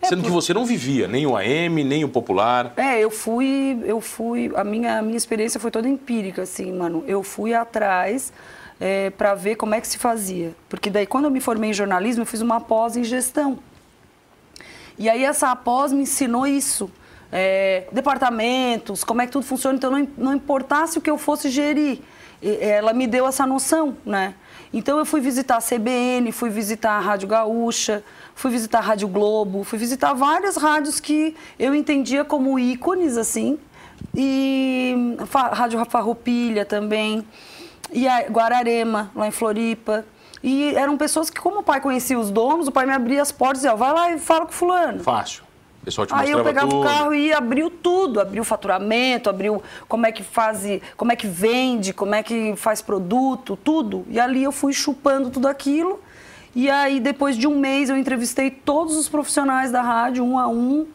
É, 0.00 0.08
Sendo 0.08 0.22
por... 0.22 0.26
que 0.26 0.32
você 0.32 0.52
não 0.52 0.64
vivia 0.64 1.06
nem 1.06 1.26
o 1.26 1.36
AM, 1.36 1.84
nem 1.84 2.04
o 2.04 2.08
popular. 2.08 2.72
É, 2.76 2.98
eu 2.98 3.10
fui, 3.10 3.78
eu 3.84 4.00
fui, 4.00 4.50
a 4.56 4.64
minha, 4.64 4.98
a 4.98 5.02
minha 5.02 5.16
experiência 5.16 5.60
foi 5.60 5.70
toda 5.70 5.88
empírica, 5.88 6.42
assim, 6.42 6.72
mano. 6.72 7.04
Eu 7.06 7.22
fui 7.22 7.54
atrás 7.54 8.32
é, 8.80 9.10
para 9.10 9.34
ver 9.34 9.56
como 9.56 9.74
é 9.74 9.80
que 9.80 9.88
se 9.88 9.98
fazia. 9.98 10.54
Porque 10.68 10.90
daí, 10.90 11.06
quando 11.06 11.24
eu 11.24 11.30
me 11.30 11.40
formei 11.40 11.70
em 11.70 11.74
jornalismo, 11.74 12.22
eu 12.22 12.26
fiz 12.26 12.40
uma 12.40 12.60
pós 12.60 12.96
em 12.96 13.04
gestão. 13.04 13.58
E 14.98 15.08
aí, 15.08 15.24
essa 15.24 15.54
pós 15.56 15.92
me 15.92 16.02
ensinou 16.02 16.46
isso. 16.46 16.90
É, 17.32 17.88
departamentos, 17.90 19.02
como 19.02 19.20
é 19.20 19.26
que 19.26 19.32
tudo 19.32 19.44
funciona. 19.44 19.76
Então, 19.76 19.90
não, 19.90 20.08
não 20.16 20.34
importasse 20.34 20.98
o 20.98 21.00
que 21.00 21.10
eu 21.10 21.18
fosse 21.18 21.50
gerir, 21.50 21.98
ela 22.42 22.92
me 22.92 23.06
deu 23.06 23.26
essa 23.26 23.46
noção, 23.46 23.96
né? 24.04 24.34
Então, 24.72 24.98
eu 24.98 25.06
fui 25.06 25.20
visitar 25.20 25.56
a 25.56 25.60
CBN, 25.60 26.30
fui 26.32 26.50
visitar 26.50 26.92
a 26.92 27.00
Rádio 27.00 27.28
Gaúcha, 27.28 28.04
fui 28.34 28.50
visitar 28.50 28.78
a 28.78 28.82
Rádio 28.82 29.08
Globo, 29.08 29.64
fui 29.64 29.78
visitar 29.78 30.12
várias 30.12 30.56
rádios 30.56 31.00
que 31.00 31.34
eu 31.58 31.74
entendia 31.74 32.24
como 32.24 32.58
ícones, 32.58 33.16
assim. 33.16 33.58
E 34.14 35.16
Rádio 35.52 35.82
Farroupilha 35.86 36.64
também 36.64 37.24
e 37.92 38.06
a 38.06 38.22
Guararema, 38.28 39.10
lá 39.14 39.26
em 39.26 39.30
Floripa. 39.30 40.04
E 40.42 40.74
eram 40.74 40.96
pessoas 40.96 41.30
que, 41.30 41.40
como 41.40 41.60
o 41.60 41.62
pai 41.62 41.80
conhecia 41.80 42.18
os 42.18 42.30
donos, 42.30 42.68
o 42.68 42.72
pai 42.72 42.86
me 42.86 42.92
abria 42.92 43.22
as 43.22 43.32
portas 43.32 43.58
e 43.58 43.66
dizia, 43.66 43.76
vai 43.76 43.92
lá 43.92 44.10
e 44.12 44.18
fala 44.18 44.46
com 44.46 44.52
fulano. 44.52 45.02
Fácil. 45.02 45.42
pessoal 45.84 46.06
te 46.06 46.14
Aí 46.14 46.30
eu 46.30 46.44
pegava 46.44 46.68
tudo. 46.68 46.80
o 46.80 46.84
carro 46.84 47.14
e 47.14 47.32
abriu 47.32 47.70
tudo, 47.70 48.20
abriu 48.20 48.42
o 48.42 48.44
faturamento, 48.44 49.30
abriu 49.30 49.62
como 49.88 50.06
é 50.06 50.12
que 50.12 50.22
faz, 50.22 50.62
como 50.96 51.10
é 51.10 51.16
que 51.16 51.26
vende, 51.26 51.92
como 51.92 52.14
é 52.14 52.22
que 52.22 52.54
faz 52.56 52.80
produto, 52.82 53.56
tudo. 53.56 54.04
E 54.08 54.20
ali 54.20 54.44
eu 54.44 54.52
fui 54.52 54.72
chupando 54.72 55.30
tudo 55.30 55.48
aquilo. 55.48 56.00
E 56.54 56.70
aí 56.70 57.00
depois 57.00 57.36
de 57.36 57.46
um 57.46 57.58
mês 57.58 57.90
eu 57.90 57.96
entrevistei 57.96 58.50
todos 58.50 58.96
os 58.96 59.08
profissionais 59.08 59.72
da 59.72 59.82
rádio, 59.82 60.24
um 60.24 60.38
a 60.38 60.46
um. 60.46 60.86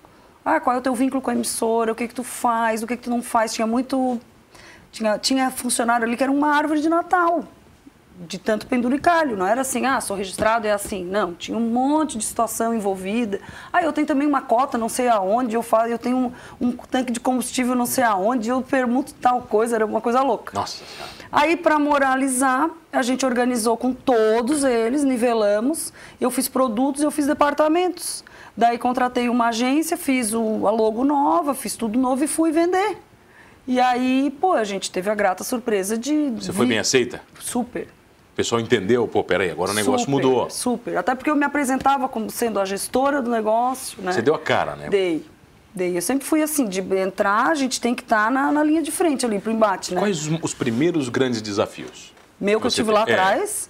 Ah, 0.43 0.59
qual 0.59 0.75
é 0.75 0.79
o 0.79 0.81
teu 0.81 0.95
vínculo 0.95 1.21
com 1.21 1.29
a 1.29 1.33
emissora? 1.33 1.91
O 1.91 1.95
que 1.95 2.07
que 2.07 2.15
tu 2.15 2.23
faz? 2.23 2.81
O 2.81 2.87
que 2.87 2.97
que 2.97 3.03
tu 3.03 3.09
não 3.09 3.21
faz? 3.21 3.53
Tinha 3.53 3.67
muito 3.67 4.19
tinha, 4.91 5.17
tinha 5.17 5.51
funcionário 5.51 6.05
ali 6.05 6.17
que 6.17 6.23
era 6.23 6.31
uma 6.31 6.55
árvore 6.55 6.81
de 6.81 6.89
Natal 6.89 7.43
de 8.27 8.37
tanto 8.37 8.67
penduricalho. 8.67 9.35
Não 9.35 9.45
era 9.45 9.61
assim, 9.61 9.85
ah, 9.85 9.99
sou 9.99 10.15
registrado, 10.15 10.67
é 10.67 10.71
assim. 10.71 11.03
Não, 11.03 11.33
tinha 11.33 11.57
um 11.57 11.61
monte 11.61 12.17
de 12.17 12.23
situação 12.23 12.73
envolvida. 12.73 13.39
Ah, 13.71 13.81
eu 13.83 13.91
tenho 13.91 14.07
também 14.07 14.27
uma 14.27 14.41
cota, 14.41 14.77
não 14.77 14.89
sei 14.89 15.07
aonde, 15.07 15.55
eu 15.55 15.63
faço, 15.63 15.87
eu 15.87 15.97
tenho 15.97 16.17
um, 16.17 16.31
um 16.59 16.71
tanque 16.71 17.11
de 17.11 17.19
combustível, 17.19 17.75
não 17.75 17.85
sei 17.85 18.03
aonde, 18.03 18.49
eu 18.49 18.61
permuto 18.61 19.13
tal 19.15 19.41
coisa, 19.41 19.75
era 19.75 19.85
uma 19.85 20.01
coisa 20.01 20.21
louca. 20.21 20.51
Nossa 20.53 20.83
Senhora. 20.85 21.21
Aí, 21.31 21.55
para 21.55 21.79
moralizar, 21.79 22.69
a 22.91 23.01
gente 23.01 23.25
organizou 23.25 23.77
com 23.77 23.93
todos 23.93 24.63
eles, 24.63 25.03
nivelamos. 25.03 25.93
Eu 26.19 26.29
fiz 26.29 26.49
produtos, 26.49 27.01
eu 27.01 27.09
fiz 27.09 27.25
departamentos. 27.25 28.23
Daí 28.55 28.77
contratei 28.77 29.29
uma 29.29 29.47
agência, 29.47 29.95
fiz 29.95 30.33
o, 30.33 30.67
a 30.67 30.71
logo 30.71 31.05
nova, 31.05 31.53
fiz 31.53 31.75
tudo 31.77 31.97
novo 31.97 32.23
e 32.25 32.27
fui 32.27 32.51
vender. 32.51 32.97
E 33.67 33.79
aí, 33.79 34.33
pô, 34.41 34.53
a 34.53 34.63
gente 34.63 34.91
teve 34.91 35.09
a 35.09 35.15
grata 35.15 35.43
surpresa 35.43 35.97
de. 35.97 36.31
Você 36.31 36.51
foi 36.51 36.65
bem 36.65 36.79
aceita? 36.79 37.21
Super. 37.39 37.83
O 38.33 38.35
pessoal 38.35 38.59
entendeu, 38.61 39.07
pô, 39.07 39.23
peraí, 39.23 39.51
agora 39.51 39.71
o 39.71 39.73
negócio 39.73 39.99
Super, 40.05 40.11
mudou. 40.11 40.49
Super. 40.49 40.97
Até 40.97 41.13
porque 41.13 41.29
eu 41.29 41.35
me 41.35 41.45
apresentava 41.45 42.07
como 42.09 42.29
sendo 42.31 42.59
a 42.59 42.65
gestora 42.65 43.21
do 43.21 43.29
negócio, 43.29 44.01
né? 44.01 44.11
Você 44.11 44.21
deu 44.21 44.33
a 44.33 44.39
cara, 44.39 44.75
né? 44.75 44.89
Dei. 44.89 45.23
Dei. 45.75 45.95
Eu 45.97 46.01
sempre 46.01 46.25
fui 46.25 46.41
assim, 46.41 46.67
de 46.67 46.79
entrar, 46.97 47.47
a 47.47 47.55
gente 47.55 47.79
tem 47.79 47.93
que 47.93 48.01
estar 48.01 48.31
na, 48.31 48.51
na 48.51 48.63
linha 48.63 48.81
de 48.81 48.91
frente 48.91 49.25
ali, 49.25 49.37
pro 49.39 49.51
embate, 49.51 49.93
né? 49.93 49.99
Quais 50.01 50.25
os, 50.27 50.39
os 50.41 50.53
primeiros 50.53 51.07
grandes 51.09 51.41
desafios? 51.41 52.13
Meu 52.39 52.59
que 52.59 52.67
eu 52.67 52.71
tive 52.71 52.89
lá 52.91 53.01
é. 53.01 53.03
atrás. 53.03 53.69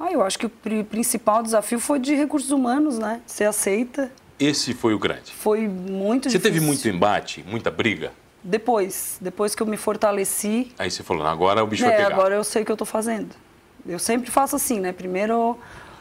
Ah, 0.00 0.10
eu 0.10 0.22
acho 0.22 0.38
que 0.38 0.46
o 0.46 0.50
pri- 0.50 0.82
principal 0.82 1.42
desafio 1.42 1.78
foi 1.78 2.00
de 2.00 2.14
recursos 2.14 2.50
humanos, 2.50 2.98
né? 2.98 3.20
Ser 3.24 3.44
aceita. 3.44 4.10
Esse 4.40 4.74
foi 4.74 4.94
o 4.94 4.98
grande. 4.98 5.32
Foi 5.32 5.68
muito 5.68 6.24
Você 6.24 6.38
difícil. 6.38 6.40
teve 6.40 6.60
muito 6.60 6.88
embate, 6.88 7.44
muita 7.46 7.70
briga? 7.70 8.10
Depois, 8.44 9.18
depois 9.20 9.54
que 9.54 9.62
eu 9.62 9.66
me 9.66 9.76
fortaleci, 9.76 10.72
Aí 10.78 10.90
você 10.90 11.02
falou, 11.02 11.22
"Não, 11.22 11.30
agora 11.30 11.62
o 11.62 11.66
bicho 11.66 11.84
vai 11.84 11.92
É, 11.92 11.96
pegar. 11.96 12.14
agora 12.14 12.34
eu 12.34 12.42
sei 12.44 12.62
o 12.62 12.64
que 12.64 12.72
eu 12.72 12.74
estou 12.74 12.86
fazendo. 12.86 13.30
Eu 13.86 13.98
sempre 13.98 14.30
faço 14.30 14.56
assim, 14.56 14.80
né? 14.80 14.92
Primeiro, 14.92 15.56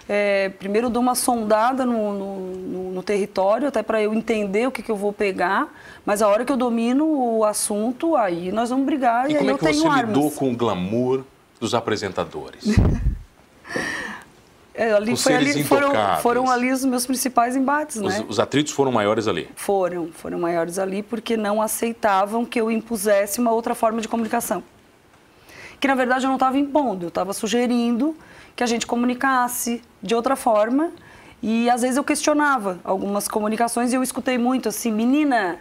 é, 0.09 0.49
primeiro 0.49 0.87
eu 0.87 0.91
dou 0.91 1.01
uma 1.01 1.13
sondada 1.15 1.85
no, 1.85 2.13
no, 2.13 2.91
no- 2.93 3.03
território, 3.03 3.67
até 3.67 3.81
para 3.83 4.01
eu 4.01 4.13
entender 4.13 4.67
o 4.67 4.71
que, 4.71 4.81
que 4.83 4.91
eu 4.91 4.95
vou 4.95 5.11
pegar. 5.13 5.67
Mas 6.05 6.21
a 6.21 6.27
hora 6.27 6.43
que 6.45 6.51
eu 6.51 6.57
domino 6.57 7.05
o 7.37 7.45
assunto, 7.45 8.15
aí 8.15 8.51
nós 8.51 8.69
vamos 8.69 8.85
brigar 8.85 9.27
e, 9.29 9.33
E 9.33 9.35
aí 9.35 9.37
como 9.39 9.49
é 9.49 9.53
eu 9.53 9.57
que 9.57 9.65
tenho 9.65 9.81
você 9.81 9.87
armas. 9.87 10.07
lidou 10.15 10.31
com 10.31 10.51
o 10.51 10.55
glamour 10.55 11.23
dos 11.59 11.73
apresentadores? 11.75 12.65
É, 14.73 14.93
ali, 14.93 15.17
foi 15.17 15.35
ali, 15.35 15.63
foram, 15.63 15.91
foram 16.21 16.49
ali 16.49 16.71
os 16.71 16.85
meus 16.85 17.05
principais 17.05 17.57
embates, 17.57 17.97
os, 17.97 18.19
né? 18.19 18.25
os 18.27 18.39
atritos 18.39 18.71
foram 18.71 18.91
maiores 18.91 19.27
ali. 19.27 19.49
Foram, 19.53 20.11
foram 20.13 20.39
maiores 20.39 20.79
ali 20.79 21.03
porque 21.03 21.35
não 21.35 21.61
aceitavam 21.61 22.45
que 22.45 22.59
eu 22.59 22.71
impusesse 22.71 23.39
uma 23.41 23.51
outra 23.51 23.75
forma 23.75 23.99
de 23.99 24.07
comunicação. 24.07 24.63
Que 25.79 25.87
na 25.87 25.95
verdade 25.95 26.25
eu 26.25 26.29
não 26.29 26.35
estava 26.35 26.57
impondo, 26.57 27.05
eu 27.05 27.09
estava 27.09 27.33
sugerindo 27.33 28.15
que 28.55 28.63
a 28.63 28.67
gente 28.67 28.87
comunicasse 28.87 29.81
de 30.01 30.15
outra 30.15 30.37
forma 30.37 30.91
e 31.43 31.69
às 31.69 31.81
vezes 31.81 31.97
eu 31.97 32.03
questionava 32.03 32.79
algumas 32.83 33.27
comunicações 33.27 33.91
e 33.91 33.95
eu 33.95 34.03
escutei 34.03 34.37
muito 34.37 34.69
assim, 34.69 34.91
menina, 34.91 35.57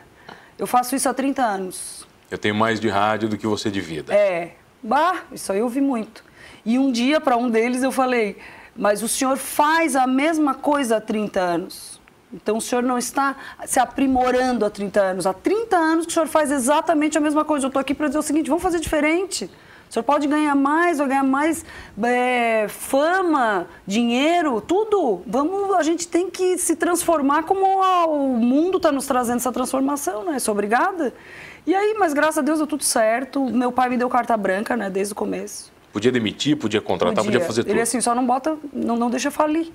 eu 0.58 0.66
faço 0.66 0.94
isso 0.94 1.08
há 1.08 1.14
30 1.14 1.42
anos. 1.42 2.06
Eu 2.30 2.38
tenho 2.38 2.54
mais 2.54 2.78
de 2.78 2.88
rádio 2.88 3.28
do 3.28 3.36
que 3.36 3.46
você 3.46 3.70
de 3.70 3.80
vida. 3.80 4.14
É, 4.14 4.52
bah, 4.80 5.22
isso 5.32 5.50
aí 5.50 5.58
eu 5.58 5.64
ouvi 5.64 5.80
muito. 5.80 6.22
E 6.64 6.78
um 6.78 6.92
dia 6.92 7.20
para 7.20 7.36
um 7.36 7.50
deles 7.50 7.82
eu 7.82 7.90
falei, 7.90 8.36
mas 8.76 9.02
o 9.02 9.08
senhor 9.08 9.36
faz 9.36 9.96
a 9.96 10.06
mesma 10.06 10.54
coisa 10.54 10.96
há 10.96 11.00
30 11.00 11.40
anos. 11.40 12.00
Então 12.32 12.58
o 12.58 12.60
senhor 12.60 12.82
não 12.82 12.96
está 12.96 13.36
se 13.66 13.80
aprimorando 13.80 14.64
há 14.64 14.70
30 14.70 15.00
anos. 15.00 15.26
Há 15.26 15.32
30 15.32 15.76
anos 15.76 16.06
que 16.06 16.12
o 16.12 16.14
senhor 16.14 16.28
faz 16.28 16.50
exatamente 16.50 17.18
a 17.18 17.20
mesma 17.20 17.44
coisa. 17.44 17.66
Eu 17.66 17.68
estou 17.68 17.80
aqui 17.80 17.94
para 17.94 18.06
dizer 18.06 18.18
o 18.18 18.22
seguinte: 18.22 18.48
vamos 18.48 18.62
fazer 18.62 18.78
diferente. 18.78 19.50
O 19.88 19.92
senhor 19.92 20.04
pode 20.04 20.28
ganhar 20.28 20.54
mais, 20.54 20.98
vai 20.98 21.08
ganhar 21.08 21.24
mais 21.24 21.64
é, 22.00 22.66
fama, 22.68 23.66
dinheiro, 23.84 24.60
tudo. 24.60 25.20
Vamos, 25.26 25.74
a 25.74 25.82
gente 25.82 26.06
tem 26.06 26.30
que 26.30 26.56
se 26.56 26.76
transformar 26.76 27.42
como 27.42 27.66
o 27.66 28.36
mundo 28.36 28.76
está 28.76 28.92
nos 28.92 29.04
trazendo 29.06 29.38
essa 29.38 29.50
transformação, 29.50 30.24
né? 30.24 30.38
Sou 30.38 30.52
obrigada. 30.52 31.12
E 31.66 31.74
aí, 31.74 31.96
mas 31.98 32.12
graças 32.12 32.38
a 32.38 32.42
Deus 32.42 32.58
deu 32.58 32.68
tudo 32.68 32.84
certo. 32.84 33.44
Meu 33.46 33.72
pai 33.72 33.88
me 33.88 33.96
deu 33.96 34.08
carta 34.08 34.36
branca, 34.36 34.76
né, 34.76 34.88
desde 34.88 35.12
o 35.12 35.16
começo. 35.16 35.72
Podia 35.92 36.12
demitir, 36.12 36.56
podia 36.56 36.80
contratar, 36.80 37.24
podia, 37.24 37.40
fazer 37.40 37.62
tudo. 37.64 37.72
Ele 37.72 37.80
assim, 37.80 38.00
só 38.00 38.14
não 38.14 38.24
bota, 38.26 38.56
não, 38.72 38.96
não 38.96 39.10
deixa 39.10 39.30
falir. 39.30 39.70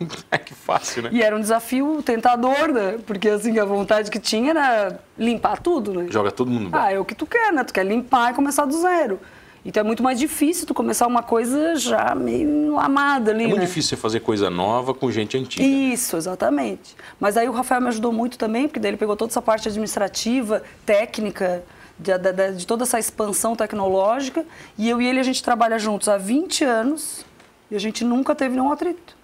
É 0.30 0.36
que 0.38 0.54
fácil, 0.54 1.04
né? 1.04 1.10
E 1.12 1.22
era 1.22 1.36
um 1.36 1.40
desafio 1.40 2.02
tentador, 2.02 2.68
né? 2.72 2.98
Porque 3.06 3.28
assim, 3.28 3.58
a 3.60 3.64
vontade 3.64 4.10
que 4.10 4.18
tinha 4.18 4.50
era 4.50 4.98
limpar 5.16 5.60
tudo, 5.60 5.94
né? 5.94 6.06
Joga 6.10 6.32
todo 6.32 6.50
mundo 6.50 6.70
Ah, 6.72 6.92
é 6.92 6.98
o 6.98 7.04
que 7.04 7.14
tu 7.14 7.24
quer, 7.26 7.52
né? 7.52 7.62
Tu 7.62 7.72
quer 7.72 7.86
limpar 7.86 8.32
e 8.32 8.34
começar 8.34 8.64
do 8.66 8.78
zero. 8.80 9.20
Então 9.64 9.80
é 9.80 9.84
muito 9.84 10.02
mais 10.02 10.18
difícil 10.18 10.66
tu 10.66 10.74
começar 10.74 11.06
uma 11.06 11.22
coisa 11.22 11.76
já 11.76 12.14
meio 12.14 12.78
amada 12.78 13.30
ali, 13.30 13.44
É 13.44 13.46
muito 13.46 13.60
né? 13.60 13.66
difícil 13.66 13.90
você 13.90 13.96
fazer 13.96 14.20
coisa 14.20 14.50
nova 14.50 14.92
com 14.92 15.10
gente 15.10 15.38
antiga. 15.38 15.64
Isso, 15.64 16.16
exatamente. 16.16 16.94
Mas 17.18 17.36
aí 17.36 17.48
o 17.48 17.52
Rafael 17.52 17.80
me 17.80 17.88
ajudou 17.88 18.12
muito 18.12 18.36
também, 18.36 18.68
porque 18.68 18.78
daí 18.80 18.90
ele 18.90 18.98
pegou 18.98 19.16
toda 19.16 19.30
essa 19.30 19.40
parte 19.40 19.68
administrativa, 19.68 20.62
técnica, 20.84 21.64
de, 21.98 22.16
de- 22.18 22.52
de- 22.56 22.66
toda 22.66 22.82
essa 22.84 22.98
expansão 22.98 23.54
tecnológica. 23.56 24.44
E 24.78 24.88
eu 24.88 25.00
e 25.00 25.06
ele, 25.06 25.20
a 25.20 25.22
gente 25.22 25.42
trabalha 25.42 25.78
juntos 25.78 26.08
há 26.08 26.16
20 26.16 26.64
anos 26.64 27.24
e 27.70 27.76
a 27.76 27.80
gente 27.80 28.04
nunca 28.04 28.34
teve 28.34 28.54
nenhum 28.54 28.72
atrito. 28.72 29.16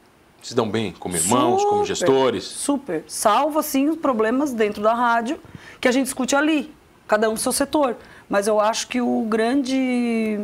Se 0.43 0.55
dão 0.55 0.69
bem 0.71 0.93
como 0.99 1.15
irmãos, 1.17 1.63
como 1.65 1.73
Super, 1.83 1.87
gestores. 1.87 2.45
Super. 2.45 3.05
Salvo, 3.07 3.59
assim, 3.59 3.89
os 3.91 3.99
problemas 3.99 4.53
dentro 4.55 4.83
da 4.83 4.95
rádio 4.95 5.39
que 5.81 5.87
a 5.87 5.93
gente 5.93 6.05
discute 6.05 6.35
ali, 6.35 6.75
cada 7.07 7.29
um 7.29 7.33
no 7.33 7.39
seu 7.39 7.53
setor. 7.53 7.97
Mas 8.29 8.47
eu 8.47 8.59
acho 8.59 8.87
que 8.89 9.01
o 9.03 9.27
grande 9.29 10.41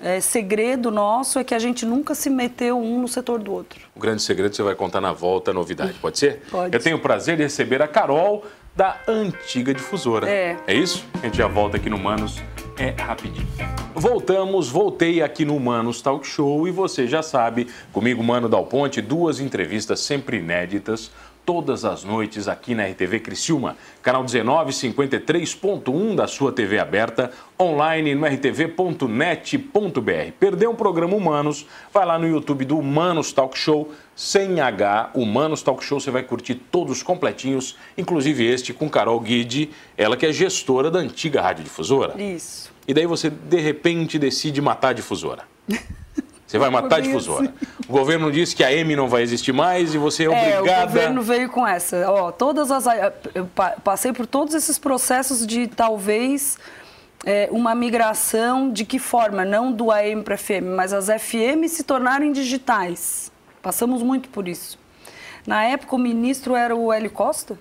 eh, 0.00 0.20
segredo 0.20 0.90
nosso 0.90 1.38
é 1.38 1.44
que 1.44 1.54
a 1.54 1.58
gente 1.58 1.84
nunca 1.86 2.14
se 2.14 2.28
meteu 2.30 2.80
um 2.80 3.00
no 3.00 3.06
setor 3.06 3.38
do 3.38 3.52
outro. 3.52 3.78
O 3.94 4.00
grande 4.00 4.22
segredo 4.22 4.56
você 4.56 4.62
vai 4.62 4.74
contar 4.74 5.00
na 5.00 5.12
volta, 5.12 5.50
a 5.50 5.54
novidade. 5.54 5.94
Pode 6.00 6.18
ser? 6.18 6.42
Pode. 6.50 6.74
Eu 6.76 6.82
tenho 6.82 6.96
o 6.96 7.00
prazer 7.00 7.36
de 7.36 7.42
receber 7.44 7.80
a 7.82 7.86
Carol 7.86 8.44
da 8.78 8.96
antiga 9.08 9.74
difusora. 9.74 10.30
É. 10.30 10.56
É 10.64 10.72
isso? 10.72 11.04
A 11.14 11.26
gente 11.26 11.36
já 11.36 11.48
volta 11.48 11.76
aqui 11.76 11.90
no 11.90 11.98
Manos. 11.98 12.40
É 12.78 12.90
rapidinho. 12.90 13.48
Voltamos, 13.92 14.68
voltei 14.68 15.20
aqui 15.20 15.44
no 15.44 15.58
Manos 15.58 16.00
Talk 16.00 16.24
Show 16.24 16.68
e 16.68 16.70
você 16.70 17.08
já 17.08 17.20
sabe, 17.20 17.66
comigo, 17.92 18.22
Mano 18.22 18.48
Dal 18.48 18.64
Ponte, 18.66 19.02
duas 19.02 19.40
entrevistas 19.40 19.98
sempre 19.98 20.36
inéditas, 20.36 21.10
todas 21.48 21.82
as 21.82 22.04
noites 22.04 22.46
aqui 22.46 22.74
na 22.74 22.84
RTV 22.84 23.20
Criciúma, 23.20 23.74
canal 24.02 24.22
1953.1 24.22 26.14
da 26.14 26.26
sua 26.26 26.52
TV 26.52 26.78
aberta, 26.78 27.32
online 27.58 28.14
no 28.14 28.26
rtv.net.br. 28.26 29.08
Perdeu 30.38 30.70
um 30.70 30.74
programa 30.74 31.16
Humanos? 31.16 31.64
Vai 31.90 32.04
lá 32.04 32.18
no 32.18 32.28
YouTube 32.28 32.66
do 32.66 32.78
Humanos 32.78 33.32
Talk 33.32 33.56
Show, 33.56 33.90
sem 34.14 34.60
H, 34.60 35.12
Humanos 35.14 35.62
Talk 35.62 35.82
Show, 35.82 35.98
você 35.98 36.10
vai 36.10 36.22
curtir 36.22 36.56
todos 36.56 37.02
completinhos, 37.02 37.78
inclusive 37.96 38.44
este 38.44 38.74
com 38.74 38.86
Carol 38.90 39.18
Guide, 39.18 39.70
ela 39.96 40.18
que 40.18 40.26
é 40.26 40.32
gestora 40.32 40.90
da 40.90 40.98
antiga 40.98 41.40
radiodifusora. 41.40 42.22
Isso. 42.22 42.70
E 42.86 42.92
daí 42.92 43.06
você, 43.06 43.30
de 43.30 43.58
repente, 43.58 44.18
decide 44.18 44.60
matar 44.60 44.88
a 44.88 44.92
difusora. 44.92 45.44
Você 46.48 46.58
vai 46.58 46.70
matar 46.70 46.96
a 46.96 47.00
difusora. 47.00 47.52
O 47.86 47.92
governo 47.92 48.32
disse 48.32 48.56
que 48.56 48.64
a 48.64 48.72
M 48.72 48.96
não 48.96 49.06
vai 49.06 49.20
existir 49.22 49.52
mais 49.52 49.94
e 49.94 49.98
você 49.98 50.24
é 50.24 50.26
É, 50.52 50.58
obrigada... 50.58 50.82
o 50.84 50.86
governo 50.86 51.22
veio 51.22 51.48
com 51.50 51.66
essa. 51.66 52.10
Ó, 52.10 52.32
todas 52.32 52.70
as, 52.70 52.86
eu 53.34 53.44
pa- 53.54 53.76
passei 53.84 54.14
por 54.14 54.26
todos 54.26 54.54
esses 54.54 54.78
processos 54.78 55.46
de 55.46 55.66
talvez 55.66 56.58
é, 57.26 57.48
uma 57.52 57.74
migração 57.74 58.72
de 58.72 58.86
que 58.86 58.98
forma? 58.98 59.44
Não 59.44 59.70
do 59.70 59.90
AM 59.92 60.22
para 60.22 60.38
FM, 60.38 60.64
mas 60.74 60.94
as 60.94 61.06
FM 61.08 61.66
se 61.68 61.82
tornarem 61.84 62.32
digitais. 62.32 63.30
Passamos 63.60 64.02
muito 64.02 64.30
por 64.30 64.48
isso. 64.48 64.78
Na 65.46 65.64
época, 65.64 65.96
o 65.96 65.98
ministro 65.98 66.56
era 66.56 66.74
o 66.74 66.90
Hélio 66.90 67.10
Costa. 67.10 67.58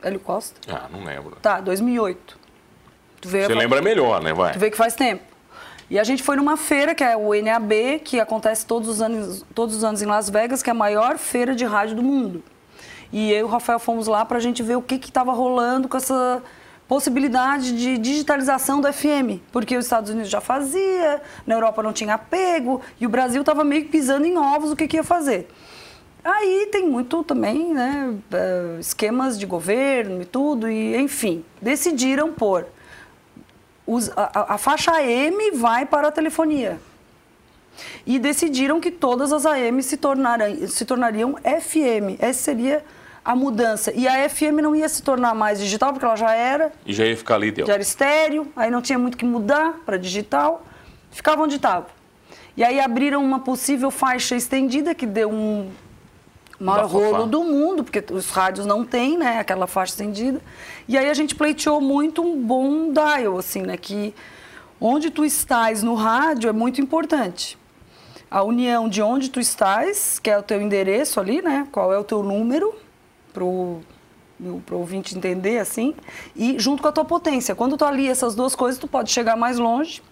Hélio 0.00 0.20
Costa? 0.20 0.60
Ah, 0.72 0.86
não 0.88 1.02
lembro. 1.02 1.36
Tá, 1.42 1.60
2008. 1.60 2.38
Tu 3.20 3.28
Você 3.28 3.48
lembra 3.54 3.82
melhor, 3.82 4.22
né? 4.22 4.32
Vai. 4.32 4.52
Tu 4.52 4.58
vê 4.60 4.70
que 4.70 4.76
faz 4.76 4.94
tempo. 4.94 5.33
E 5.90 5.98
a 5.98 6.04
gente 6.04 6.22
foi 6.22 6.36
numa 6.36 6.56
feira, 6.56 6.94
que 6.94 7.04
é 7.04 7.16
o 7.16 7.30
NAB, 7.34 8.00
que 8.02 8.18
acontece 8.18 8.64
todos 8.64 8.88
os 8.88 9.02
anos, 9.02 9.44
todos 9.54 9.76
os 9.76 9.84
anos 9.84 10.00
em 10.00 10.06
Las 10.06 10.30
Vegas, 10.30 10.62
que 10.62 10.70
é 10.70 10.72
a 10.72 10.74
maior 10.74 11.18
feira 11.18 11.54
de 11.54 11.64
rádio 11.64 11.96
do 11.96 12.02
mundo. 12.02 12.42
E 13.12 13.30
eu 13.30 13.40
e 13.40 13.42
o 13.44 13.46
Rafael 13.46 13.78
fomos 13.78 14.06
lá 14.06 14.24
para 14.24 14.38
a 14.38 14.40
gente 14.40 14.62
ver 14.62 14.76
o 14.76 14.82
que 14.82 14.94
estava 14.94 15.32
rolando 15.32 15.88
com 15.88 15.96
essa 15.96 16.42
possibilidade 16.88 17.76
de 17.76 17.98
digitalização 17.98 18.80
do 18.80 18.92
FM. 18.92 19.40
Porque 19.52 19.76
os 19.76 19.84
Estados 19.84 20.10
Unidos 20.10 20.30
já 20.30 20.40
fazia, 20.40 21.22
na 21.46 21.54
Europa 21.54 21.82
não 21.82 21.92
tinha 21.92 22.14
apego, 22.14 22.80
e 23.00 23.06
o 23.06 23.08
Brasil 23.08 23.42
estava 23.42 23.62
meio 23.62 23.84
que 23.84 23.90
pisando 23.90 24.26
em 24.26 24.36
ovos 24.36 24.72
o 24.72 24.76
que, 24.76 24.88
que 24.88 24.96
ia 24.96 25.04
fazer. 25.04 25.48
Aí 26.24 26.68
tem 26.72 26.88
muito 26.88 27.22
também, 27.22 27.74
né, 27.74 28.14
eh, 28.32 28.76
esquemas 28.80 29.38
de 29.38 29.44
governo 29.44 30.22
e 30.22 30.24
tudo, 30.24 30.70
e 30.70 30.96
enfim, 30.96 31.44
decidiram 31.60 32.32
pôr 32.32 32.66
os, 33.86 34.10
a, 34.16 34.54
a, 34.54 34.58
faixa 34.58 34.92
AM 34.92 35.52
vai 35.52 35.84
para 35.84 36.08
a 36.08 36.10
telefonia. 36.10 36.80
E 38.06 38.18
decidiram 38.18 38.80
que 38.80 38.90
todas 38.90 39.32
as 39.32 39.44
AM 39.44 39.82
se, 39.82 39.96
tornariam, 39.96 40.68
se 40.68 40.84
tornariam 40.84 41.34
FM. 41.42 42.18
Essa 42.18 42.42
seria 42.42 42.84
a 43.24 43.34
mudança. 43.34 43.92
E 43.94 44.06
a 44.06 44.28
FM 44.28 44.60
não 44.62 44.76
ia 44.76 44.88
se 44.88 45.02
tornar 45.02 45.34
mais 45.34 45.58
digital, 45.58 45.92
porque 45.92 46.04
ela 46.04 46.16
já 46.16 46.32
era. 46.34 46.72
E 46.86 46.92
já 46.92 47.04
ia 47.04 47.16
ficar 47.16 47.36
ali, 47.36 47.50
deu. 47.50 47.66
Já 47.66 47.72
era 47.72 47.82
estéreo, 47.82 48.46
aí 48.54 48.70
não 48.70 48.80
tinha 48.82 48.98
muito 48.98 49.16
que 49.16 49.24
mudar 49.24 49.80
para 49.84 49.96
digital. 49.96 50.64
Ficava 51.10 51.42
onde 51.42 51.56
estava. 51.56 51.86
E 52.56 52.62
aí 52.62 52.78
abriram 52.78 53.24
uma 53.24 53.40
possível 53.40 53.90
faixa 53.90 54.36
estendida 54.36 54.94
que 54.94 55.06
deu 55.06 55.30
um 55.30 55.70
maior 56.64 56.86
rolo 56.86 57.26
do 57.26 57.42
mundo, 57.44 57.84
porque 57.84 58.04
os 58.12 58.30
rádios 58.30 58.66
não 58.66 58.84
têm, 58.84 59.18
né, 59.18 59.38
aquela 59.38 59.66
faixa 59.66 59.92
estendida. 59.92 60.40
E 60.88 60.96
aí 60.96 61.08
a 61.08 61.14
gente 61.14 61.34
pleiteou 61.34 61.80
muito 61.80 62.22
um 62.22 62.40
bom 62.40 62.92
dial, 62.92 63.38
assim, 63.38 63.62
né, 63.62 63.76
que 63.76 64.14
onde 64.80 65.10
tu 65.10 65.24
estás 65.24 65.82
no 65.82 65.94
rádio 65.94 66.48
é 66.48 66.52
muito 66.52 66.80
importante. 66.80 67.58
A 68.30 68.42
união 68.42 68.88
de 68.88 69.00
onde 69.02 69.30
tu 69.30 69.38
estás, 69.38 70.18
que 70.18 70.30
é 70.30 70.38
o 70.38 70.42
teu 70.42 70.60
endereço 70.60 71.20
ali, 71.20 71.42
né, 71.42 71.68
qual 71.70 71.92
é 71.92 71.98
o 71.98 72.04
teu 72.04 72.22
número, 72.22 72.74
pro 73.32 73.80
para 74.66 74.74
o 74.74 74.78
ouvinte 74.80 75.16
entender 75.16 75.58
assim, 75.58 75.94
e 76.34 76.58
junto 76.58 76.82
com 76.82 76.88
a 76.88 76.92
tua 76.92 77.04
potência. 77.04 77.54
Quando 77.54 77.76
tu 77.76 77.84
alia 77.84 78.10
essas 78.10 78.34
duas 78.34 78.54
coisas, 78.54 78.78
tu 78.78 78.88
pode 78.88 79.10
chegar 79.10 79.36
mais 79.36 79.58
longe 79.58 80.02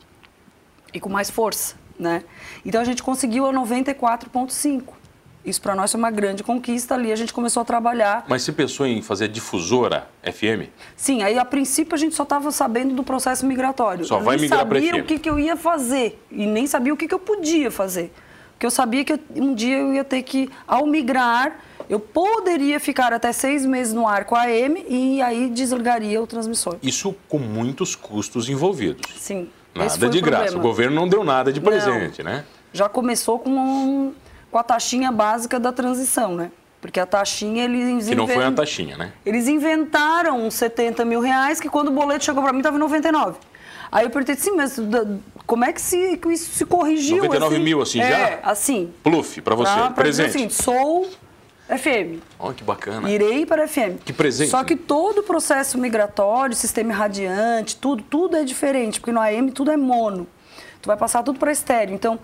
e 0.94 1.00
com 1.00 1.08
mais 1.08 1.28
força, 1.28 1.74
né? 1.98 2.22
Então 2.64 2.80
a 2.80 2.84
gente 2.84 3.02
conseguiu 3.02 3.46
a 3.46 3.52
94.5. 3.52 5.01
Isso 5.44 5.60
para 5.60 5.74
nós 5.74 5.90
foi 5.90 5.98
uma 5.98 6.10
grande 6.10 6.42
conquista 6.42 6.94
ali. 6.94 7.10
A 7.10 7.16
gente 7.16 7.32
começou 7.32 7.60
a 7.60 7.64
trabalhar. 7.64 8.24
Mas 8.28 8.42
você 8.42 8.52
pensou 8.52 8.86
em 8.86 9.02
fazer 9.02 9.28
difusora 9.28 10.06
FM? 10.22 10.70
Sim, 10.96 11.22
aí 11.22 11.38
a 11.38 11.44
princípio 11.44 11.94
a 11.94 11.98
gente 11.98 12.14
só 12.14 12.22
estava 12.22 12.50
sabendo 12.52 12.94
do 12.94 13.02
processo 13.02 13.44
migratório. 13.44 14.04
Só 14.04 14.18
eu 14.18 14.24
vai 14.24 14.36
migrar 14.36 14.64
para 14.64 14.78
FM. 14.78 14.84
sabia 14.84 15.02
o 15.02 15.06
que, 15.06 15.18
que 15.18 15.28
eu 15.28 15.38
ia 15.38 15.56
fazer 15.56 16.22
e 16.30 16.46
nem 16.46 16.66
sabia 16.66 16.94
o 16.94 16.96
que, 16.96 17.08
que 17.08 17.14
eu 17.14 17.18
podia 17.18 17.70
fazer. 17.70 18.12
Porque 18.52 18.66
eu 18.66 18.70
sabia 18.70 19.04
que 19.04 19.18
um 19.34 19.52
dia 19.52 19.78
eu 19.78 19.92
ia 19.92 20.04
ter 20.04 20.22
que, 20.22 20.48
ao 20.68 20.86
migrar, 20.86 21.58
eu 21.88 21.98
poderia 21.98 22.78
ficar 22.78 23.12
até 23.12 23.32
seis 23.32 23.66
meses 23.66 23.92
no 23.92 24.06
ar 24.06 24.24
com 24.24 24.36
a 24.36 24.42
AM 24.42 24.84
e 24.88 25.20
aí 25.20 25.50
desligaria 25.50 26.22
o 26.22 26.26
transmissor. 26.28 26.76
Isso 26.80 27.16
com 27.28 27.38
muitos 27.38 27.96
custos 27.96 28.48
envolvidos. 28.48 29.12
Sim. 29.18 29.50
Nada 29.74 30.08
de 30.08 30.20
graça. 30.20 30.56
O 30.56 30.60
governo 30.60 30.94
não 30.94 31.08
deu 31.08 31.24
nada 31.24 31.52
de 31.52 31.60
presente, 31.60 32.22
não. 32.22 32.30
né? 32.30 32.44
Já 32.72 32.88
começou 32.88 33.38
com 33.38 33.50
um 33.50 34.14
com 34.52 34.58
a 34.58 34.62
taxinha 34.62 35.10
básica 35.10 35.58
da 35.58 35.72
transição, 35.72 36.36
né? 36.36 36.52
Porque 36.78 37.00
a 37.00 37.06
taxinha 37.06 37.64
eles 37.64 38.06
Que 38.06 38.14
não 38.14 38.26
foi 38.26 38.44
uma 38.44 38.52
taxinha, 38.52 38.96
né? 38.98 39.12
Eles 39.24 39.48
inventaram 39.48 40.46
uns 40.46 40.54
70 40.54 41.04
mil 41.04 41.20
reais 41.20 41.58
que 41.58 41.68
quando 41.68 41.88
o 41.88 41.90
boleto 41.90 42.24
chegou 42.24 42.42
para 42.42 42.52
mim 42.52 42.58
estava 42.58 42.76
em 42.76 42.80
99. 42.80 43.38
Aí 43.90 44.04
eu 44.04 44.10
perguntei 44.10 44.34
assim, 44.34 44.52
mas 44.52 44.78
como 45.46 45.64
é 45.64 45.72
que, 45.72 45.80
se, 45.80 46.16
que 46.18 46.28
isso 46.28 46.50
se 46.52 46.64
corrigiu? 46.66 47.18
99 47.18 47.54
assim? 47.54 47.64
mil 47.64 47.82
assim 47.82 48.00
é, 48.00 48.10
já? 48.10 48.38
assim. 48.42 48.92
Pluf, 49.02 49.40
para 49.40 49.54
você, 49.54 49.72
pra, 49.72 49.82
pra 49.84 49.90
presente. 49.90 50.32
Dizer 50.32 50.38
assim, 50.38 50.50
sou 50.50 51.08
FM. 51.68 52.20
Olha 52.38 52.54
que 52.54 52.64
bacana. 52.64 53.10
Irei 53.10 53.46
para 53.46 53.66
FM. 53.66 54.02
Que 54.04 54.12
presente. 54.12 54.50
Só 54.50 54.62
que 54.64 54.76
todo 54.76 55.18
o 55.18 55.22
processo 55.22 55.78
migratório, 55.78 56.54
sistema 56.54 56.92
irradiante, 56.92 57.76
tudo, 57.76 58.02
tudo 58.02 58.36
é 58.36 58.44
diferente, 58.44 59.00
porque 59.00 59.12
no 59.12 59.20
AM 59.20 59.50
tudo 59.50 59.70
é 59.70 59.76
mono. 59.76 60.26
Tu 60.82 60.88
vai 60.88 60.96
passar 60.96 61.22
tudo 61.22 61.38
para 61.38 61.52
estéreo. 61.52 61.94
Então, 61.94 62.18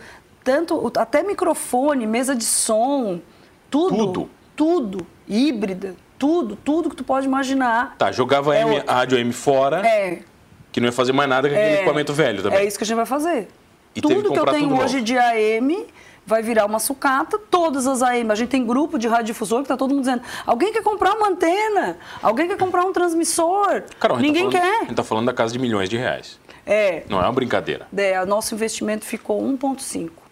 tanto 0.49 0.91
até 0.97 1.23
microfone, 1.23 2.07
mesa 2.07 2.35
de 2.35 2.45
som, 2.45 3.21
tudo, 3.69 3.97
tudo, 3.97 4.31
tudo 4.57 5.07
híbrida, 5.29 5.95
tudo, 6.19 6.57
tudo 6.57 6.89
que 6.89 6.97
tu 6.97 7.05
pode 7.05 7.27
imaginar. 7.27 7.95
Tá, 7.99 8.11
jogava 8.11 8.57
é 8.57 8.63
M, 8.63 8.83
a 8.87 8.95
rádio 8.95 9.19
M 9.19 9.31
fora. 9.31 9.87
É. 9.87 10.21
Que 10.73 10.81
não 10.81 10.87
ia 10.87 10.93
fazer 10.93 11.13
mais 11.13 11.29
nada 11.29 11.51
com 11.51 11.55
aquele 11.55 11.71
é, 11.71 11.75
equipamento 11.77 12.15
velho 12.15 12.43
também. 12.43 12.61
É 12.61 12.65
isso 12.65 12.79
que 12.79 12.85
a 12.85 12.87
gente 12.87 12.97
vai 12.97 13.05
fazer. 13.05 13.49
E 13.95 14.01
tudo 14.01 14.23
que, 14.23 14.31
que 14.31 14.39
eu 14.39 14.47
tenho 14.47 14.75
hoje 14.75 14.95
novo. 14.95 15.05
de 15.05 15.19
AM 15.19 15.87
vai 16.25 16.43
virar 16.43 16.65
uma 16.65 16.79
sucata, 16.79 17.39
todas 17.39 17.87
as 17.87 18.03
AM. 18.03 18.31
A 18.31 18.35
gente 18.35 18.49
tem 18.49 18.65
grupo 18.65 18.99
de 18.99 19.07
radiodifusor 19.07 19.59
que 19.59 19.65
está 19.65 19.77
todo 19.77 19.91
mundo 19.91 20.01
dizendo: 20.01 20.23
alguém 20.47 20.73
quer 20.73 20.83
comprar 20.83 21.13
uma 21.13 21.29
antena, 21.29 21.99
alguém 22.23 22.49
quer 22.49 22.57
comprar 22.57 22.87
um 22.87 22.93
transmissor. 22.95 23.83
Carol, 24.01 24.17
Ninguém 24.17 24.49
tá 24.49 24.53
falando, 24.53 24.65
quer. 24.65 24.77
A 24.77 24.81
gente 24.81 24.91
está 24.93 25.05
falando 25.05 25.27
da 25.27 25.35
casa 25.35 25.53
de 25.53 25.59
milhões 25.59 25.91
de 25.91 25.99
reais. 25.99 26.41
É. 26.65 27.03
Não 27.07 27.21
é 27.21 27.25
uma 27.25 27.33
brincadeira. 27.33 27.87
É, 27.95 28.23
o 28.23 28.27
nosso 28.27 28.55
investimento 28.55 29.05
ficou 29.05 29.43
1,5 29.43 30.28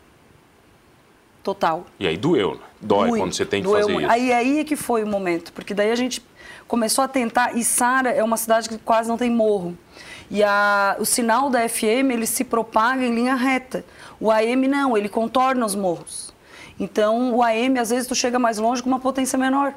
total. 1.47 1.87
E 2.01 2.09
aí 2.09 2.17
doeu, 2.17 2.55
né? 2.55 2.61
Dói 2.81 3.09
muito, 3.09 3.23
quando 3.23 3.33
você 3.35 3.47
tem 3.47 3.63
que 3.63 3.69
fazer 3.69 3.93
muito. 3.93 4.03
isso. 4.03 4.11
Aí, 4.11 4.33
aí 4.33 4.59
é 4.59 4.65
que 4.65 4.75
foi 4.75 5.05
o 5.05 5.07
momento, 5.07 5.53
porque 5.53 5.73
daí 5.73 5.93
a 5.93 5.95
gente 5.95 6.21
começou 6.67 7.05
a 7.05 7.09
tentar, 7.09 7.57
e 7.57 7.63
Sara 7.63 8.11
é 8.11 8.23
uma 8.23 8.37
cidade 8.37 8.69
que 8.69 8.77
quase 8.79 9.09
não 9.09 9.17
tem 9.17 9.31
morro. 9.31 9.79
E 10.29 10.43
a, 10.43 10.97
o 10.99 11.05
sinal 11.05 11.49
da 11.49 11.69
FM, 11.69 12.11
ele 12.11 12.27
se 12.27 12.43
propaga 12.43 13.05
em 13.05 13.15
linha 13.15 13.37
reta. 13.37 13.85
O 14.19 14.29
AM 14.29 14.67
não, 14.67 14.97
ele 14.97 15.09
contorna 15.09 15.65
os 15.65 15.77
morros. 15.77 16.35
Então, 16.81 17.33
o 17.33 17.45
AM, 17.45 17.79
às 17.79 17.91
vezes, 17.91 18.09
tu 18.09 18.15
chega 18.17 18.37
mais 18.37 18.59
longe 18.59 18.83
com 18.83 18.89
uma 18.89 18.99
potência 18.99 19.39
menor. 19.39 19.73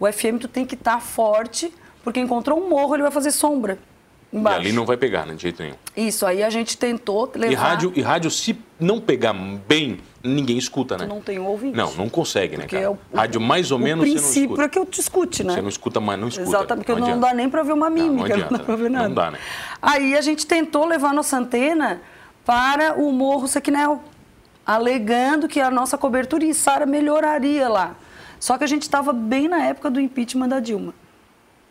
O 0.00 0.10
FM, 0.10 0.40
tu 0.40 0.48
tem 0.48 0.66
que 0.66 0.74
estar 0.74 0.94
tá 0.94 1.00
forte, 1.00 1.72
porque 2.02 2.18
encontrou 2.18 2.60
um 2.60 2.68
morro, 2.68 2.96
ele 2.96 3.02
vai 3.02 3.12
fazer 3.12 3.30
sombra. 3.30 3.78
Embaixo. 4.32 4.58
E 4.58 4.66
ali 4.66 4.72
não 4.72 4.84
vai 4.84 4.96
pegar, 4.96 5.24
né, 5.24 5.34
de 5.34 5.42
jeito 5.42 5.62
nenhum. 5.62 5.76
Isso, 5.96 6.26
aí 6.26 6.42
a 6.42 6.50
gente 6.50 6.76
tentou 6.76 7.30
levar... 7.32 7.52
E 7.52 7.54
rádio, 7.54 7.92
e 7.94 8.02
rádio 8.02 8.30
se 8.30 8.58
não 8.80 9.00
pegar 9.00 9.32
bem, 9.32 10.00
ninguém 10.22 10.56
escuta, 10.58 10.96
né? 10.96 11.04
Tu 11.04 11.08
não 11.08 11.20
tem 11.20 11.38
ouvinte. 11.38 11.76
Não, 11.76 11.92
não 11.94 12.08
consegue, 12.08 12.56
né, 12.56 12.64
porque 12.64 12.76
cara? 12.76 12.86
É 12.86 12.90
o, 12.90 12.98
rádio 13.14 13.40
mais 13.40 13.70
ou 13.70 13.78
menos 13.78 14.06
você 14.06 14.14
não 14.14 14.16
escuta. 14.16 14.28
O 14.28 14.32
princípio 14.32 14.62
é 14.62 14.68
que 14.68 14.78
eu 14.78 14.86
te 14.86 15.00
escute, 15.00 15.44
né? 15.44 15.54
Você 15.54 15.62
não 15.62 15.68
escuta 15.68 16.00
mais, 16.00 16.20
não 16.20 16.28
escuta. 16.28 16.48
Exatamente, 16.48 16.86
porque 16.86 17.00
não, 17.00 17.08
não 17.08 17.20
dá 17.20 17.34
nem 17.34 17.48
para 17.48 17.62
ver 17.62 17.72
uma 17.72 17.90
mímica, 17.90 18.36
não, 18.36 18.36
não, 18.36 18.50
não 18.50 18.58
dá 18.58 18.64
pra 18.64 18.76
ver 18.76 18.90
nada. 18.90 19.08
Não 19.08 19.14
dá, 19.14 19.30
né? 19.30 19.38
Aí 19.80 20.14
a 20.14 20.20
gente 20.20 20.46
tentou 20.46 20.86
levar 20.86 21.12
nossa 21.12 21.36
antena 21.36 22.00
para 22.44 22.94
o 23.00 23.12
Morro 23.12 23.46
Sequinel, 23.46 24.02
alegando 24.66 25.48
que 25.48 25.60
a 25.60 25.70
nossa 25.70 25.98
cobertura 25.98 26.44
em 26.44 26.52
Sara 26.52 26.86
melhoraria 26.86 27.68
lá. 27.68 27.96
Só 28.38 28.58
que 28.58 28.64
a 28.64 28.66
gente 28.66 28.82
estava 28.82 29.12
bem 29.12 29.48
na 29.48 29.64
época 29.64 29.90
do 29.90 30.00
impeachment 30.00 30.48
da 30.48 30.60
Dilma. 30.60 30.94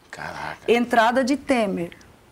Caraca. 0.09 0.59
Entrada 0.67 1.23
de 1.23 1.35
Temer. 1.35 1.91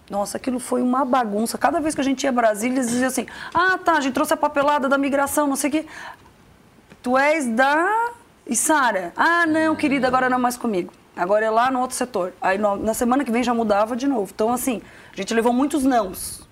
Nossa, 0.09 0.37
aquilo 0.37 0.59
foi 0.59 0.81
uma 0.81 1.05
bagunça. 1.05 1.57
Cada 1.57 1.79
vez 1.79 1.93
que 1.93 2.01
a 2.01 2.03
gente 2.03 2.23
ia 2.23 2.29
a 2.29 2.33
Brasília, 2.33 2.77
eles 2.77 2.89
diziam 2.89 3.07
assim: 3.07 3.27
ah, 3.53 3.77
tá, 3.77 3.93
a 3.93 4.01
gente 4.01 4.13
trouxe 4.13 4.33
a 4.33 4.37
papelada 4.37 4.89
da 4.89 4.97
migração, 4.97 5.47
não 5.47 5.55
sei 5.55 5.69
o 5.69 5.71
quê. 5.71 5.85
Tu 7.01 7.17
és 7.17 7.47
da 7.47 8.11
Isara. 8.47 9.13
Ah, 9.15 9.45
não, 9.45 9.75
querida, 9.75 10.07
agora 10.07 10.29
não 10.29 10.37
é 10.37 10.39
mais 10.39 10.57
comigo. 10.57 10.91
Agora 11.15 11.45
é 11.45 11.49
lá 11.49 11.69
no 11.69 11.79
outro 11.79 11.95
setor. 11.95 12.33
Aí 12.41 12.57
na 12.57 12.93
semana 12.93 13.23
que 13.23 13.31
vem 13.31 13.43
já 13.43 13.53
mudava 13.53 13.95
de 13.95 14.07
novo. 14.07 14.31
Então, 14.33 14.51
assim, 14.51 14.81
a 15.13 15.15
gente 15.15 15.33
levou 15.33 15.53
muitos 15.53 15.83
nãos. 15.83 16.47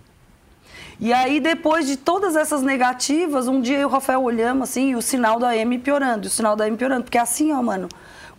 E 1.00 1.14
aí, 1.14 1.40
depois 1.40 1.86
de 1.88 1.96
todas 1.96 2.36
essas 2.36 2.62
negativas, 2.62 3.48
um 3.48 3.62
dia 3.62 3.78
eu 3.78 3.82
e 3.82 3.86
o 3.86 3.90
Rafael 3.90 4.22
olhamos 4.24 4.70
assim, 4.70 4.90
e 4.90 4.96
o 4.96 5.02
sinal 5.02 5.40
da 5.40 5.56
M 5.56 5.78
piorando, 5.78 6.28
o 6.28 6.30
sinal 6.30 6.56
da 6.56 6.68
M 6.68 6.76
piorando. 6.76 7.04
Porque 7.04 7.18
é 7.18 7.22
assim, 7.22 7.54
ó, 7.54 7.62
mano, 7.62 7.88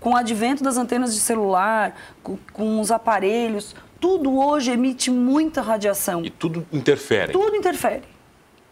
com 0.00 0.10
o 0.10 0.16
advento 0.16 0.62
das 0.62 0.76
antenas 0.76 1.14
de 1.14 1.20
celular, 1.20 1.94
com, 2.22 2.36
com 2.52 2.80
os 2.80 2.90
aparelhos, 2.90 3.76
tudo 4.00 4.38
hoje 4.38 4.70
emite 4.70 5.10
muita 5.10 5.60
radiação. 5.60 6.24
E 6.24 6.30
tudo 6.30 6.66
interfere. 6.72 7.32
Tudo 7.32 7.56
interfere. 7.56 8.02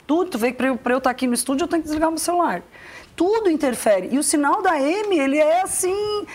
Tudo. 0.06 0.30
Tu 0.30 0.38
vê 0.38 0.52
que 0.52 0.58
para 0.58 0.68
eu, 0.68 0.74
eu 0.84 0.98
estar 0.98 1.00
tá 1.00 1.10
aqui 1.10 1.26
no 1.26 1.34
estúdio, 1.34 1.64
eu 1.64 1.68
tenho 1.68 1.82
que 1.82 1.88
desligar 1.88 2.10
meu 2.10 2.18
celular. 2.18 2.62
Tudo 3.14 3.50
interfere. 3.50 4.08
E 4.12 4.18
o 4.18 4.22
sinal 4.22 4.62
da 4.62 4.80
M, 4.80 5.18
ele 5.18 5.38
é 5.38 5.62
assim. 5.62 6.26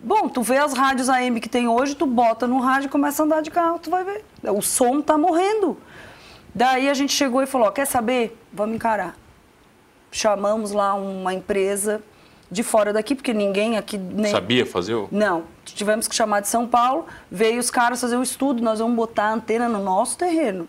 Bom, 0.00 0.28
tu 0.28 0.42
vê 0.42 0.56
as 0.56 0.72
rádios 0.72 1.08
AM 1.08 1.40
que 1.40 1.48
tem 1.48 1.68
hoje, 1.68 1.94
tu 1.94 2.06
bota 2.06 2.46
no 2.46 2.58
rádio 2.58 2.86
e 2.86 2.90
começa 2.90 3.22
a 3.22 3.26
andar 3.26 3.42
de 3.42 3.50
carro, 3.50 3.78
tu 3.78 3.90
vai 3.90 4.02
ver. 4.02 4.24
O 4.42 4.62
som 4.62 5.00
tá 5.00 5.16
morrendo. 5.16 5.76
Daí 6.54 6.88
a 6.88 6.94
gente 6.94 7.12
chegou 7.12 7.42
e 7.42 7.46
falou: 7.46 7.70
quer 7.70 7.86
saber? 7.86 8.36
Vamos 8.52 8.76
encarar. 8.76 9.14
Chamamos 10.10 10.72
lá 10.72 10.94
uma 10.94 11.32
empresa 11.32 12.02
de 12.50 12.62
fora 12.62 12.92
daqui, 12.92 13.14
porque 13.14 13.32
ninguém 13.32 13.78
aqui 13.78 13.96
nem. 13.96 14.32
Sabia 14.32 14.66
fazer 14.66 14.94
o. 14.94 15.08
Não. 15.10 15.44
Tivemos 15.64 16.08
que 16.08 16.14
chamar 16.14 16.40
de 16.40 16.48
São 16.48 16.66
Paulo, 16.66 17.06
veio 17.30 17.60
os 17.60 17.70
caras 17.70 18.00
fazer 18.00 18.16
o 18.16 18.22
estudo, 18.22 18.62
nós 18.62 18.80
vamos 18.80 18.96
botar 18.96 19.24
a 19.24 19.32
antena 19.34 19.68
no 19.68 19.82
nosso 19.82 20.18
terreno. 20.18 20.68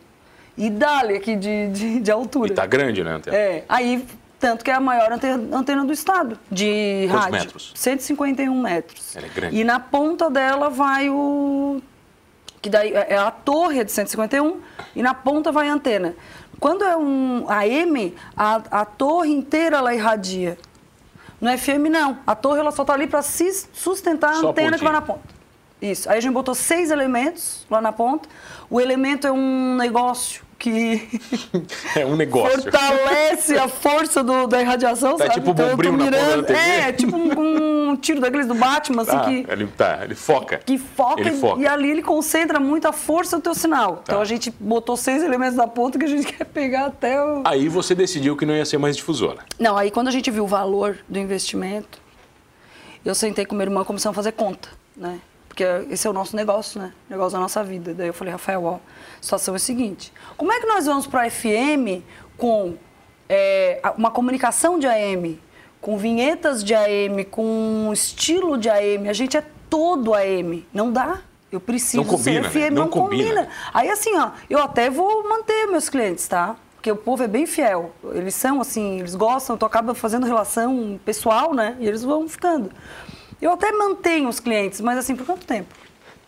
E 0.58 0.70
dali 0.70 1.16
aqui 1.16 1.36
de, 1.36 1.70
de, 1.70 2.00
de 2.02 2.12
altura. 2.12 2.52
E 2.52 2.56
tá 2.56 2.66
grande, 2.66 3.04
né, 3.04 3.12
a 3.12 3.16
antena? 3.16 3.36
É. 3.36 3.66
Aí, 3.68 4.06
tanto 4.40 4.64
que 4.64 4.70
é 4.70 4.76
a 4.76 4.80
maior 4.80 5.12
antena 5.12 5.86
do 5.86 5.94
estado 5.94 6.38
de 6.52 7.08
Quantos 7.10 7.26
rádio. 7.26 7.40
metros? 7.40 7.72
151 7.76 8.62
metros. 8.62 9.16
Ela 9.16 9.26
é 9.26 9.30
grande. 9.30 9.58
E 9.58 9.64
na 9.64 9.80
ponta 9.80 10.30
dela 10.30 10.70
vai 10.70 11.10
o. 11.10 11.82
Que 12.62 12.70
daí 12.70 12.94
é 12.94 13.18
a 13.18 13.32
torre 13.32 13.84
de 13.84 13.92
151 13.92 14.60
e 14.96 15.02
na 15.02 15.16
ponta 15.16 15.52
vai 15.52 15.68
a 15.68 15.74
antena. 15.74 16.14
Quando 16.60 16.84
é 16.84 16.96
um 16.96 17.50
AM, 17.50 18.14
a, 18.38 18.82
a 18.82 18.86
torre 18.86 19.32
inteira 19.32 19.78
ela 19.78 19.96
irradia. 19.96 20.60
No 21.42 21.58
FM, 21.58 21.90
não. 21.90 22.20
A 22.26 22.36
torre 22.36 22.60
ela 22.60 22.72
só 22.72 22.84
está 22.84 22.94
ali 22.94 23.08
para 23.08 23.24
sustentar 23.24 24.30
a 24.30 24.36
Só 24.36 24.50
antena 24.52 24.76
a 24.76 24.80
que 24.80 24.84
vai 24.84 24.94
na 24.94 25.02
ponta. 25.02 25.22
Isso. 25.82 26.08
Aí 26.08 26.20
a 26.20 26.22
gente 26.22 26.34
botou 26.34 26.54
seis 26.54 26.92
elementos 26.92 27.66
lá 27.70 27.82
na 27.82 27.92
ponta. 27.92 28.30
O 28.70 28.80
elemento 28.80 29.26
é 29.26 29.32
um 29.32 29.76
negócio 29.76 30.44
que 30.62 31.10
É 31.98 32.06
um 32.06 32.16
negócio. 32.16 32.62
fortalece 32.62 33.58
a 33.58 33.68
força 33.68 34.24
do- 34.24 34.48
da 34.48 34.62
irradiação, 34.62 35.18
Tá 35.18 35.26
sabe? 35.26 35.34
tipo 35.36 35.50
um 35.50 35.52
Então 35.54 35.66
tô 35.70 35.72
bombril 35.76 35.92
na 35.94 36.06
ponta 36.06 36.38
da 36.38 36.44
TV? 36.44 36.60
É, 36.60 36.92
tipo 36.94 37.16
um, 37.18 37.90
um 37.92 37.96
tiro 37.98 38.22
daqueles 38.22 38.46
do 38.48 38.54
Batman, 38.56 39.02
assim, 39.02 39.16
Ah, 39.18 39.22
que, 39.26 39.46
ele, 39.50 39.68
tá, 39.68 40.00
ele 40.04 40.16
foca. 40.16 40.60
que 40.66 40.78
foca, 40.78 41.20
Ele 41.22 41.32
e- 41.32 41.40
foca. 41.40 41.56
Tá. 41.56 41.62
e 41.62 41.68
ali 41.68 41.90
ele 41.90 42.02
concentra 42.04 42.60
muito 42.60 42.88
a 42.88 42.94
força 42.94 43.38
do 43.38 43.42
teu 43.42 43.56
sinal. 43.56 44.02
Então 44.04 44.22
a 44.22 44.26
gente 44.26 44.54
botou 44.60 44.96
seis 44.96 45.24
elementos 45.24 45.56
da 45.56 45.68
ponta 45.68 45.98
que 45.98 46.06
a 46.06 46.08
gente 46.08 46.26
quer 46.32 46.46
pegar 46.46 46.86
até 46.86 47.22
o... 47.22 47.42
Aí 47.46 47.68
você 47.68 47.96
decidiu 47.96 48.38
que 48.38 48.46
não 48.46 48.54
ia 48.54 48.66
ser 48.66 48.78
mais 48.78 48.96
difusora. 48.96 49.40
Não, 49.60 49.76
aí 49.76 49.90
quando 49.92 50.08
a 50.08 50.12
gente 50.12 50.30
viu 50.30 50.44
o 50.44 50.48
valor 50.48 50.98
do 51.10 51.18
investimento, 51.20 52.00
eu 53.04 53.16
sentei 53.16 53.46
com 53.46 53.56
meu 53.56 53.66
irmão 53.66 53.82
e 53.82 53.86
começamos 53.86 54.16
a 54.16 54.20
fazer 54.22 54.32
conta, 54.34 54.70
né? 54.96 55.20
Porque 55.52 55.66
esse 55.90 56.08
é 56.08 56.10
o 56.10 56.14
nosso 56.14 56.34
negócio, 56.34 56.80
né? 56.82 56.94
O 57.10 57.12
negócio 57.12 57.34
da 57.34 57.40
nossa 57.42 57.62
vida. 57.62 57.94
Daí 57.94 58.08
eu 58.08 58.14
falei, 58.14 58.32
Rafael, 58.32 58.64
ó, 58.64 58.76
a 58.76 58.80
situação 59.22 59.54
é 59.54 59.58
a 59.58 59.60
seguinte. 59.60 60.14
Como 60.38 60.50
é 60.50 60.62
que 60.62 60.66
nós 60.66 60.86
vamos 60.86 61.06
para 61.06 61.30
FM 61.30 62.02
com 62.38 62.76
é, 63.28 63.78
a- 63.84 63.92
uma 63.92 64.10
comunicação 64.12 64.80
de 64.80 64.88
AM, 64.88 65.38
com 65.82 65.98
vinhetas 65.98 66.64
de 66.64 66.74
AM, 66.74 67.26
com 67.26 67.44
um 67.44 67.92
estilo 67.92 68.58
de 68.58 68.70
AM? 68.70 69.10
A 69.10 69.14
gente 69.14 69.36
é 69.36 69.44
todo 69.70 70.14
AM. 70.14 70.66
Não 70.74 70.90
dá. 70.90 71.20
Eu 71.52 71.60
preciso 71.60 71.98
Não 71.98 72.06
combina, 72.06 72.24
ser 72.24 72.42
né? 72.44 72.50
FM, 72.70 72.74
Não 72.74 72.84
não, 72.84 72.88
combina. 72.90 73.24
combina. 73.42 73.48
Aí 73.74 73.90
assim, 73.90 74.16
ó, 74.18 74.30
eu 74.50 74.60
até 74.60 74.90
vou 74.90 75.28
manter 75.28 75.68
meus 75.68 75.90
clientes, 75.90 76.26
tá? 76.30 76.56
Porque 76.76 76.90
o 76.90 76.96
povo 76.96 77.24
é 77.24 77.28
bem 77.28 77.46
fiel. 77.46 77.92
Eles 78.14 78.36
são 78.36 78.62
assim, 78.62 79.00
eles 79.00 79.16
gostam, 79.16 79.58
tu 79.58 79.66
acaba 79.66 79.94
fazendo 79.94 80.26
relação 80.26 80.98
pessoal, 81.04 81.54
né? 81.54 81.76
E 81.80 81.86
eles 81.86 82.04
vão 82.04 82.28
ficando. 82.30 82.72
Eu 83.42 83.52
até 83.52 83.72
mantenho 83.72 84.30
os 84.30 84.40
clientes, 84.40 84.80
mas 84.82 84.98
assim, 84.98 85.16
por 85.16 85.26
quanto 85.26 85.46
tempo? 85.46 85.74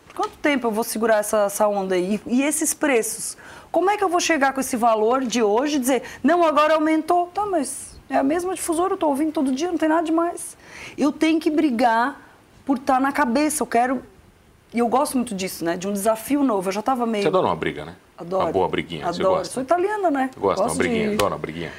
Por 0.08 0.15
quanto 0.15 0.38
tempo 0.38 0.67
eu 0.67 0.71
vou 0.71 0.84
segurar 0.84 1.17
essa, 1.17 1.45
essa 1.45 1.67
onda 1.67 1.95
aí? 1.95 2.19
E, 2.28 2.38
e 2.39 2.43
esses 2.43 2.73
preços? 2.73 3.38
Como 3.71 3.89
é 3.89 3.97
que 3.97 4.04
eu 4.04 4.10
vou 4.10 4.19
chegar 4.19 4.54
com 4.54 4.60
esse 4.60 4.76
valor 4.76 5.23
de 5.23 5.41
hoje 5.41 5.78
e 5.78 5.80
dizer, 5.80 6.04
não, 6.23 6.43
agora 6.43 6.76
aumentou? 6.76 7.28
Tá, 7.28 7.45
mas 7.45 7.97
é 8.10 8.17
a 8.17 8.23
mesma 8.23 8.54
difusora, 8.54 8.93
eu 8.93 8.97
tô 8.97 9.08
ouvindo 9.08 9.32
todo 9.32 9.52
dia, 9.52 9.71
não 9.71 9.78
tem 9.78 9.89
nada 9.89 10.04
demais. 10.04 10.56
Eu 10.97 11.12
tenho 11.12 11.39
que 11.39 11.49
brigar 11.49 12.19
por 12.65 12.78
estar 12.78 12.99
na 12.99 13.12
cabeça, 13.12 13.63
eu 13.63 13.67
quero... 13.67 14.04
E 14.73 14.80
eu 14.80 14.88
gosto 14.88 15.17
muito 15.17 15.36
disso, 15.36 15.63
né? 15.63 15.78
De 15.78 15.88
um 15.88 15.93
desafio 15.93 16.43
novo. 16.43 16.69
Eu 16.69 16.73
já 16.73 16.80
estava 16.80 17.06
meio... 17.06 17.21
Você 17.21 17.28
adora 17.28 17.45
uma 17.45 17.56
briga, 17.56 17.86
né? 17.86 17.95
Adoro. 18.17 18.45
Uma 18.45 18.52
boa 18.52 18.67
briguinha. 18.67 19.06
Você 19.06 19.21
Adoro. 19.21 19.36
gosta? 19.38 19.54
Sou 19.54 19.62
italiana, 19.63 20.10
né? 20.10 20.32
Gosta 20.36 20.56
de 20.56 20.62
uma 20.62 20.67
Gosto 20.67 20.78
briguinha, 20.78 21.10
de- 21.10 21.13
adora 21.15 21.34
uma 21.34 21.39
briguinha. 21.39 21.71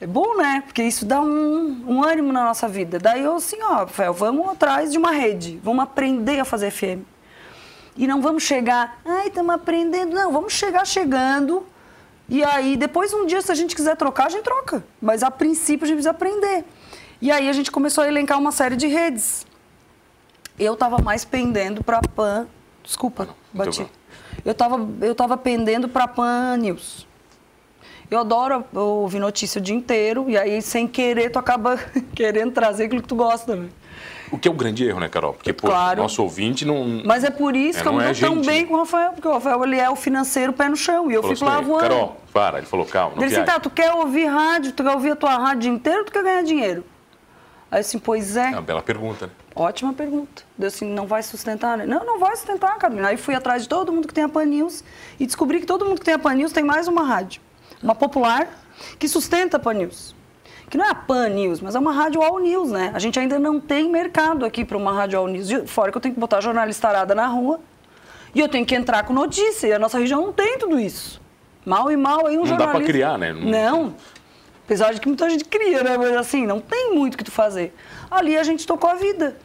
É 0.00 0.06
bom, 0.06 0.36
né? 0.36 0.62
Porque 0.66 0.82
isso 0.82 1.06
dá 1.06 1.20
um, 1.20 1.84
um 1.86 2.04
ânimo 2.04 2.32
na 2.32 2.44
nossa 2.44 2.68
vida. 2.68 2.98
Daí 2.98 3.22
eu 3.22 3.36
assim, 3.36 3.56
ó, 3.62 3.76
Rafael, 3.76 4.12
vamos 4.12 4.48
atrás 4.48 4.92
de 4.92 4.98
uma 4.98 5.10
rede. 5.10 5.58
Vamos 5.62 5.82
aprender 5.82 6.38
a 6.38 6.44
fazer 6.44 6.70
FM. 6.70 7.02
E 7.96 8.06
não 8.06 8.20
vamos 8.20 8.42
chegar, 8.42 9.00
ai, 9.04 9.28
estamos 9.28 9.54
aprendendo. 9.54 10.14
Não, 10.14 10.30
vamos 10.30 10.52
chegar 10.52 10.86
chegando. 10.86 11.66
E 12.28 12.44
aí, 12.44 12.76
depois 12.76 13.14
um 13.14 13.24
dia, 13.24 13.40
se 13.40 13.50
a 13.50 13.54
gente 13.54 13.74
quiser 13.74 13.96
trocar, 13.96 14.26
a 14.26 14.28
gente 14.28 14.42
troca. 14.42 14.84
Mas 15.00 15.22
a 15.22 15.30
princípio 15.30 15.84
a 15.84 15.86
gente 15.86 15.96
precisa 15.96 16.10
aprender. 16.10 16.64
E 17.22 17.30
aí 17.30 17.48
a 17.48 17.52
gente 17.52 17.70
começou 17.70 18.04
a 18.04 18.08
elencar 18.08 18.38
uma 18.38 18.52
série 18.52 18.76
de 18.76 18.86
redes. 18.86 19.46
Eu 20.58 20.74
estava 20.74 20.98
mais 20.98 21.24
pendendo 21.24 21.82
para 21.82 22.00
Pan. 22.02 22.46
Desculpa, 22.82 23.28
Ah, 23.30 23.34
bati. 23.52 23.86
Eu 24.44 24.52
estava 24.52 24.88
eu 25.00 25.14
tava 25.14 25.36
pendendo 25.36 25.88
para 25.88 26.06
Pan 26.06 26.56
News. 26.58 27.05
Eu 28.10 28.20
adoro 28.20 28.64
ouvir 28.72 29.18
notícia 29.18 29.58
o 29.58 29.62
dia 29.62 29.74
inteiro, 29.74 30.26
e 30.28 30.36
aí, 30.38 30.62
sem 30.62 30.86
querer, 30.86 31.30
tu 31.30 31.38
acaba 31.38 31.76
querendo 32.14 32.52
trazer 32.52 32.84
aquilo 32.84 33.02
que 33.02 33.08
tu 33.08 33.16
gosta. 33.16 33.56
Né? 33.56 33.68
O 34.30 34.38
que 34.38 34.46
é 34.46 34.50
o 34.50 34.54
grande 34.54 34.84
erro, 34.86 35.00
né, 35.00 35.08
Carol? 35.08 35.32
Porque, 35.34 35.52
pô, 35.52 35.66
Claro. 35.68 36.02
nosso 36.02 36.22
ouvinte 36.22 36.64
não. 36.64 37.02
Mas 37.04 37.24
é 37.24 37.30
por 37.30 37.56
isso 37.56 37.80
É, 37.80 37.82
que 37.82 37.88
eu 37.88 37.92
não 37.92 38.00
é 38.00 38.14
tão 38.14 38.34
gente, 38.36 38.46
bem 38.46 38.62
né? 38.62 38.68
com 38.68 38.74
o 38.74 38.78
Rafael, 38.78 39.12
porque 39.12 39.26
o 39.26 39.32
Rafael 39.32 39.64
ele 39.64 39.78
é 39.78 39.90
o 39.90 39.96
financeiro 39.96 40.52
pé 40.52 40.68
no 40.68 40.76
chão, 40.76 41.10
e 41.10 41.14
eu 41.14 41.22
falou 41.22 41.36
fico 41.36 41.48
lá 41.48 41.60
voando. 41.60 41.82
Carol, 41.88 42.16
para. 42.32 42.58
Ele 42.58 42.66
falou, 42.66 42.86
calma, 42.86 43.16
não 43.16 43.22
Ele 43.22 43.30
disse, 43.30 43.42
tá, 43.44 43.58
tu 43.58 43.70
quer 43.70 43.92
ouvir 43.92 44.26
rádio, 44.26 44.72
tu 44.72 44.84
quer 44.84 44.92
ouvir 44.92 45.10
a 45.12 45.16
tua 45.16 45.36
rádio 45.36 45.72
inteira 45.72 45.98
ou 46.00 46.04
tu 46.04 46.12
quer 46.12 46.22
ganhar 46.22 46.42
dinheiro? 46.42 46.84
Aí 47.70 47.80
assim, 47.80 47.98
pois 47.98 48.36
é. 48.36 48.46
É 48.46 48.50
uma 48.50 48.62
bela 48.62 48.82
pergunta, 48.82 49.26
né? 49.26 49.32
Ótima 49.54 49.92
pergunta. 49.92 50.42
Deu 50.56 50.68
assim, 50.68 50.86
não 50.86 51.06
vai 51.06 51.22
sustentar, 51.22 51.76
né? 51.78 51.86
Não, 51.86 52.04
não 52.04 52.18
vai 52.20 52.36
sustentar, 52.36 52.76
Carolina. 52.78 53.08
Aí 53.08 53.16
fui 53.16 53.34
atrás 53.34 53.62
de 53.62 53.68
todo 53.68 53.92
mundo 53.92 54.06
que 54.06 54.14
tem 54.14 54.22
a 54.22 54.28
Pan 54.28 54.44
News 54.44 54.84
e 55.18 55.26
descobri 55.26 55.60
que 55.60 55.66
todo 55.66 55.84
mundo 55.84 55.98
que 55.98 56.04
tem 56.04 56.14
a 56.14 56.18
Pan 56.18 56.34
News 56.34 56.52
tem 56.52 56.62
mais 56.62 56.86
uma 56.86 57.02
rádio. 57.02 57.40
Uma 57.82 57.94
popular 57.94 58.48
que 58.98 59.08
sustenta 59.08 59.56
a 59.56 59.60
Pan 59.60 59.74
News. 59.74 60.14
Que 60.68 60.76
não 60.76 60.84
é 60.84 60.90
a 60.90 60.94
Pan 60.94 61.28
News, 61.28 61.60
mas 61.60 61.74
é 61.74 61.78
uma 61.78 61.92
rádio 61.92 62.22
All 62.22 62.38
News, 62.40 62.70
né? 62.70 62.90
A 62.94 62.98
gente 62.98 63.18
ainda 63.18 63.38
não 63.38 63.60
tem 63.60 63.88
mercado 63.90 64.44
aqui 64.44 64.64
para 64.64 64.76
uma 64.76 64.92
rádio 64.92 65.18
All 65.18 65.28
News. 65.28 65.48
Fora 65.66 65.90
que 65.92 65.96
eu 65.96 66.00
tenho 66.02 66.14
que 66.14 66.20
botar 66.20 66.40
jornalista 66.40 66.88
arada 66.88 67.14
na 67.14 67.26
rua 67.26 67.60
e 68.34 68.40
eu 68.40 68.48
tenho 68.48 68.66
que 68.66 68.74
entrar 68.74 69.04
com 69.04 69.12
notícia. 69.12 69.68
E 69.68 69.72
a 69.72 69.78
nossa 69.78 69.98
região 69.98 70.20
não 70.22 70.32
tem 70.32 70.58
tudo 70.58 70.78
isso. 70.80 71.20
Mal 71.64 71.90
e 71.90 71.96
mal 71.96 72.26
aí 72.26 72.36
um 72.36 72.40
Não 72.44 72.50
dá 72.50 72.56
pra 72.56 72.64
jornalista... 72.66 72.92
criar, 72.92 73.18
né? 73.18 73.32
Não- 73.32 73.50
Não. 73.50 73.94
Apesar 74.64 74.92
de 74.92 75.00
que 75.00 75.06
muita 75.06 75.30
gente 75.30 75.44
cria, 75.44 75.84
né? 75.84 75.96
Mas 75.96 76.16
assim, 76.16 76.44
não 76.44 76.60
tem 76.60 76.92
muito 76.92 77.14
o 77.14 77.18
que 77.18 77.22
tu 77.24 77.30
fazer. 77.30 77.72
Ali 78.10 78.36
a 78.36 78.42
gente 78.42 78.66
tocou 78.66 78.90
a 78.90 78.94
vida. 78.94 79.36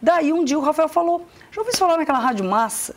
Daí 0.00 0.32
um 0.32 0.42
dia 0.44 0.58
o 0.58 0.62
Rafael 0.62 0.88
falou, 0.88 1.26
já 1.50 1.60
ouviu 1.60 1.76
falar 1.76 1.98
naquela 1.98 2.18
rádio 2.18 2.44
massa? 2.46 2.94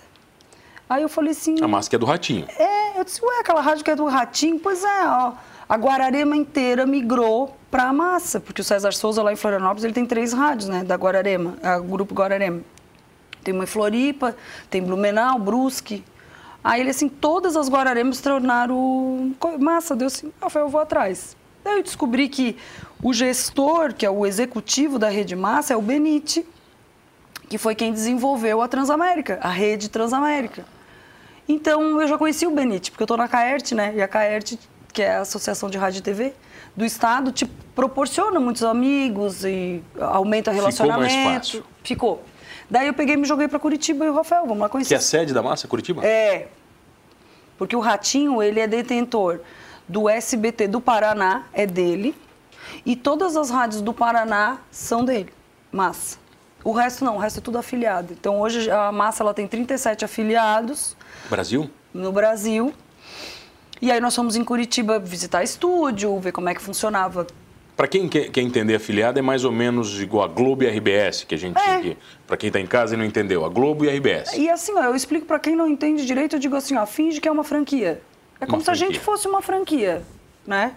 Aí 0.90 1.02
eu 1.02 1.10
falei 1.10 1.32
assim, 1.32 1.56
A 1.62 1.68
máscara 1.68 1.98
é 1.98 2.00
do 2.00 2.06
ratinho. 2.06 2.46
é, 2.60 3.00
eu 3.00 3.04
disse, 3.04 3.24
ué, 3.24 3.40
aquela 3.40 3.62
rádio 3.62 3.84
que 3.84 3.92
é 3.92 3.96
do 3.96 4.06
Ratinho? 4.06 4.60
Pois 4.60 4.84
é, 4.84 5.08
ó, 5.08 5.34
a 5.68 5.76
Guararema 5.76 6.36
inteira 6.38 6.86
migrou 6.86 7.56
para 7.72 7.86
a 7.86 7.94
massa, 7.94 8.40
porque 8.40 8.62
o 8.62 8.64
César 8.64 8.94
Souza 8.94 9.24
lá 9.24 9.34
em 9.34 9.36
Florianópolis, 9.36 9.84
ele 9.84 9.94
tem 9.94 10.06
três 10.06 10.32
rádios, 10.32 10.70
né, 10.70 10.84
da 10.84 10.96
Guararema, 10.96 11.56
a, 11.64 11.78
o 11.78 11.84
grupo 11.84 12.14
Guararema. 12.14 12.62
Tem 13.44 13.54
uma 13.54 13.64
em 13.64 13.68
Floripa, 13.68 14.36
tem 14.70 14.82
Blumenau, 14.82 15.38
Brusque. 15.40 16.04
Aí 16.64 16.82
ele, 16.82 16.90
assim, 16.90 17.08
todas 17.08 17.56
as 17.56 17.70
Guararemas 17.70 18.20
tornaram 18.20 19.36
massa. 19.60 19.96
Deu 19.96 20.08
assim, 20.08 20.32
ah, 20.42 20.50
foi, 20.50 20.64
eu 20.64 20.70
vou 20.70 20.82
atrás. 20.82 21.38
Daí 21.64 21.78
eu 21.78 21.84
descobri 21.84 22.28
que 22.28 22.58
o 23.04 23.14
gestor, 23.14 23.94
que 23.94 24.04
é 24.04 24.10
o 24.10 24.26
executivo 24.26 24.98
da 24.98 25.10
Rede 25.10 25.36
Massa, 25.36 25.74
é 25.74 25.78
o 25.78 25.82
Benite, 25.82 26.44
que 27.48 27.60
foi 27.60 27.76
quem 27.76 27.94
desenvolveu 27.94 28.64
a 28.64 28.68
Transamérica, 28.68 29.38
a 29.44 29.50
rede 29.50 29.90
Transamérica. 29.90 30.66
Então, 31.48 32.02
eu 32.02 32.08
já 32.08 32.18
conheci 32.18 32.48
o 32.48 32.52
Benite, 32.52 32.92
porque 32.92 33.04
eu 33.04 33.06
estou 33.06 33.18
na 33.18 33.28
CAERT, 33.28 33.74
né? 33.74 33.94
E 33.96 34.02
a 34.02 34.08
CAERT, 34.08 34.58
que 34.92 35.02
é 35.02 35.18
a 35.18 35.22
Associação 35.22 35.70
de 35.70 35.78
Rádio 35.78 36.00
e 36.00 36.02
TV 36.02 36.34
do 36.76 36.84
Estado, 36.84 37.32
te 37.32 37.46
proporciona 37.46 38.40
muitos 38.40 38.64
amigos 38.64 39.46
e 39.46 39.84
aumenta 40.00 40.52
Ficou 40.52 40.64
mais 40.64 40.78
relacionamento. 40.78 41.36
fácil. 41.36 41.64
Ficou. 41.84 42.24
Daí 42.70 42.88
eu 42.88 42.94
peguei 42.94 43.16
e 43.16 43.18
me 43.18 43.26
joguei 43.28 43.48
para 43.48 43.60
Curitiba 43.60 44.06
e 44.06 44.10
o 44.10 44.14
Rafael, 44.14 44.44
vamos 44.44 44.60
lá 44.60 44.70
conhecer. 44.70 44.90
Que 44.90 44.94
é 44.96 44.98
a 44.98 45.02
sede 45.02 45.34
da 45.34 45.44
massa, 45.44 45.68
Curitiba? 45.68 46.04
É, 46.04 46.48
porque 47.58 47.76
o 47.76 47.80
Ratinho, 47.80 48.42
ele 48.42 48.60
é 48.60 48.68
detentor 48.68 49.40
do 49.88 50.10
SBT 50.10 50.68
do 50.68 50.82
Paraná, 50.82 51.46
é 51.54 51.68
dele, 51.68 52.16
e 52.86 52.96
todas 52.96 53.38
as 53.38 53.50
rádios 53.50 53.82
do 53.82 53.94
Paraná 53.94 54.58
são 54.72 55.06
dele, 55.06 55.32
Massa. 55.72 56.18
O 56.66 56.72
resto 56.72 57.06
não, 57.06 57.16
o 57.16 57.20
resto 57.20 57.38
é 57.38 57.42
tudo 57.42 57.60
afiliado. 57.60 58.12
Então 58.12 58.42
hoje 58.42 58.70
a 58.72 58.92
Massa 58.92 59.22
ela 59.22 59.36
tem 59.36 59.48
37 59.48 60.04
afiliados 60.04 60.98
Brasil? 61.30 61.70
no 61.94 62.12
Brasil. 62.12 62.74
E 63.80 63.92
aí 63.92 64.00
nós 64.02 64.16
fomos 64.16 64.36
em 64.36 64.44
Curitiba 64.44 64.98
visitar 64.98 65.44
estúdio, 65.44 66.20
ver 66.20 66.32
como 66.32 66.50
é 66.50 66.56
que 66.56 66.62
funcionava. 66.62 67.28
Para 67.78 67.88
quem 67.88 68.08
quer, 68.10 68.32
quer 68.32 68.42
entender 68.42 68.74
afiliado, 68.74 69.20
é 69.20 69.22
mais 69.22 69.44
ou 69.44 69.52
menos 69.52 70.02
igual 70.02 70.24
a 70.24 70.28
Globo 70.28 70.64
e 70.64 70.68
a 70.68 70.72
RBS, 70.72 71.24
que 71.26 71.36
a 71.36 71.38
gente. 71.38 71.60
É. 71.60 71.96
Para 72.26 72.36
quem 72.38 72.48
está 72.48 72.60
em 72.60 72.66
casa 72.66 72.96
e 72.96 72.98
não 72.98 73.06
entendeu, 73.06 73.46
a 73.46 73.50
Globo 73.50 73.86
e 73.86 73.90
a 73.90 73.94
RBS. 73.94 74.34
E 74.36 74.50
assim, 74.50 74.74
ó, 74.74 74.86
eu 74.86 74.96
explico 74.96 75.26
para 75.28 75.38
quem 75.38 75.56
não 75.56 75.68
entende 75.68 76.04
direito, 76.06 76.38
eu 76.38 76.40
digo 76.40 76.56
assim, 76.56 76.76
ó, 76.78 76.86
finge 76.88 77.22
que 77.22 77.28
é 77.28 77.32
uma 77.32 77.44
franquia. 77.44 78.02
É 78.40 78.46
como 78.46 78.58
Uma 78.58 78.64
se 78.64 78.72
a 78.72 78.76
franquia. 78.76 78.96
gente 78.96 79.04
fosse 79.04 79.28
uma 79.28 79.42
franquia, 79.42 80.02
né? 80.48 80.74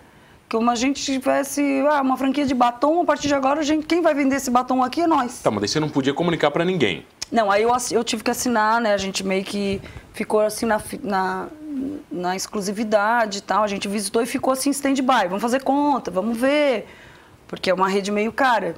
Como 0.50 0.70
a 0.70 0.74
gente 0.74 1.04
tivesse 1.04 1.84
ah, 1.90 2.00
uma 2.00 2.16
franquia 2.16 2.46
de 2.46 2.54
batom, 2.54 3.02
a 3.02 3.04
partir 3.04 3.28
de 3.28 3.34
agora, 3.34 3.60
a 3.60 3.62
gente, 3.62 3.86
quem 3.86 4.00
vai 4.00 4.14
vender 4.14 4.36
esse 4.36 4.50
batom 4.50 4.82
aqui 4.82 5.02
é 5.02 5.06
nós. 5.06 5.40
Tá, 5.40 5.50
mas 5.50 5.60
daí 5.60 5.68
você 5.68 5.78
não 5.78 5.90
podia 5.90 6.14
comunicar 6.14 6.50
para 6.50 6.64
ninguém. 6.64 7.04
Não, 7.30 7.50
aí 7.50 7.62
eu, 7.62 7.70
eu 7.90 8.02
tive 8.02 8.24
que 8.24 8.30
assinar, 8.30 8.80
né? 8.80 8.94
A 8.94 8.96
gente 8.96 9.22
meio 9.22 9.44
que 9.44 9.80
ficou 10.14 10.40
assim 10.40 10.64
na, 10.64 10.80
na, 11.02 11.48
na 12.10 12.34
exclusividade 12.34 13.38
e 13.38 13.40
tal. 13.42 13.62
A 13.62 13.66
gente 13.66 13.86
visitou 13.86 14.22
e 14.22 14.26
ficou 14.26 14.54
assim, 14.54 14.70
stand-by. 14.70 15.26
Vamos 15.26 15.42
fazer 15.42 15.62
conta, 15.62 16.10
vamos 16.10 16.38
ver. 16.38 16.86
Porque 17.46 17.68
é 17.68 17.74
uma 17.74 17.88
rede 17.88 18.10
meio 18.10 18.32
cara. 18.32 18.74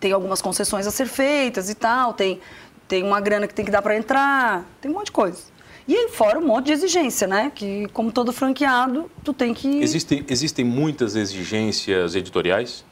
Tem 0.00 0.10
algumas 0.10 0.42
concessões 0.42 0.86
a 0.86 0.90
ser 0.90 1.06
feitas 1.06 1.70
e 1.70 1.74
tal. 1.76 2.12
Tem, 2.12 2.40
tem 2.88 3.04
uma 3.04 3.20
grana 3.20 3.46
que 3.46 3.54
tem 3.54 3.64
que 3.64 3.70
dar 3.70 3.82
para 3.82 3.96
entrar. 3.96 4.64
Tem 4.80 4.90
um 4.90 4.94
monte 4.94 5.06
de 5.06 5.12
coisa. 5.12 5.53
E 5.86 5.94
aí, 5.94 6.08
fora 6.08 6.38
um 6.38 6.46
monte 6.46 6.66
de 6.66 6.72
exigência, 6.72 7.26
né? 7.26 7.52
Que, 7.54 7.86
como 7.92 8.10
todo 8.10 8.32
franqueado, 8.32 9.10
tu 9.22 9.34
tem 9.34 9.52
que... 9.52 9.82
Existem, 9.82 10.24
existem 10.28 10.64
muitas 10.64 11.14
exigências 11.14 12.14
editoriais? 12.14 12.84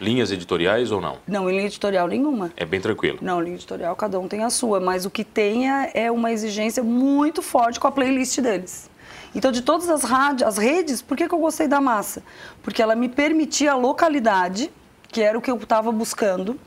Linhas 0.00 0.32
editoriais 0.32 0.90
ou 0.90 1.00
não? 1.00 1.18
Não, 1.28 1.48
em 1.48 1.52
linha 1.52 1.66
editorial 1.66 2.08
nenhuma. 2.08 2.50
É 2.56 2.64
bem 2.64 2.80
tranquilo. 2.80 3.18
Não, 3.20 3.40
linha 3.40 3.54
editorial, 3.54 3.94
cada 3.94 4.18
um 4.18 4.26
tem 4.26 4.42
a 4.42 4.50
sua, 4.50 4.80
mas 4.80 5.04
o 5.04 5.10
que 5.10 5.22
tem 5.22 5.70
é 5.70 5.90
é 5.94 6.10
uma 6.10 6.32
exigência 6.32 6.82
muito 6.82 7.42
forte 7.42 7.78
com 7.78 7.86
a 7.86 7.92
playlist 7.92 8.40
deles. 8.40 8.90
Então, 9.34 9.52
de 9.52 9.62
todas 9.62 9.88
as, 9.88 10.02
rádios, 10.02 10.48
as 10.48 10.58
redes, 10.58 11.02
por 11.02 11.16
que, 11.16 11.28
que 11.28 11.34
eu 11.34 11.38
gostei 11.38 11.68
da 11.68 11.80
massa? 11.80 12.22
Porque 12.62 12.82
ela 12.82 12.96
me 12.96 13.08
permitia 13.08 13.72
a 13.72 13.76
localidade, 13.76 14.70
que 15.08 15.20
era 15.20 15.38
o 15.38 15.40
que 15.40 15.50
eu 15.50 15.56
estava 15.56 15.92
buscando. 15.92 16.58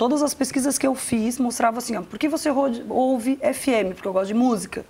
Todas 0.00 0.22
as 0.22 0.32
pesquisas 0.32 0.78
que 0.78 0.86
eu 0.86 0.94
fiz 0.94 1.38
mostravam 1.38 1.76
assim, 1.76 1.94
ó, 1.94 2.00
por 2.00 2.18
que 2.18 2.26
você 2.26 2.48
ouve 2.48 3.36
FM? 3.36 3.92
Porque 3.92 4.08
eu 4.08 4.14
gosto 4.14 4.28
de 4.28 4.32
música. 4.32 4.86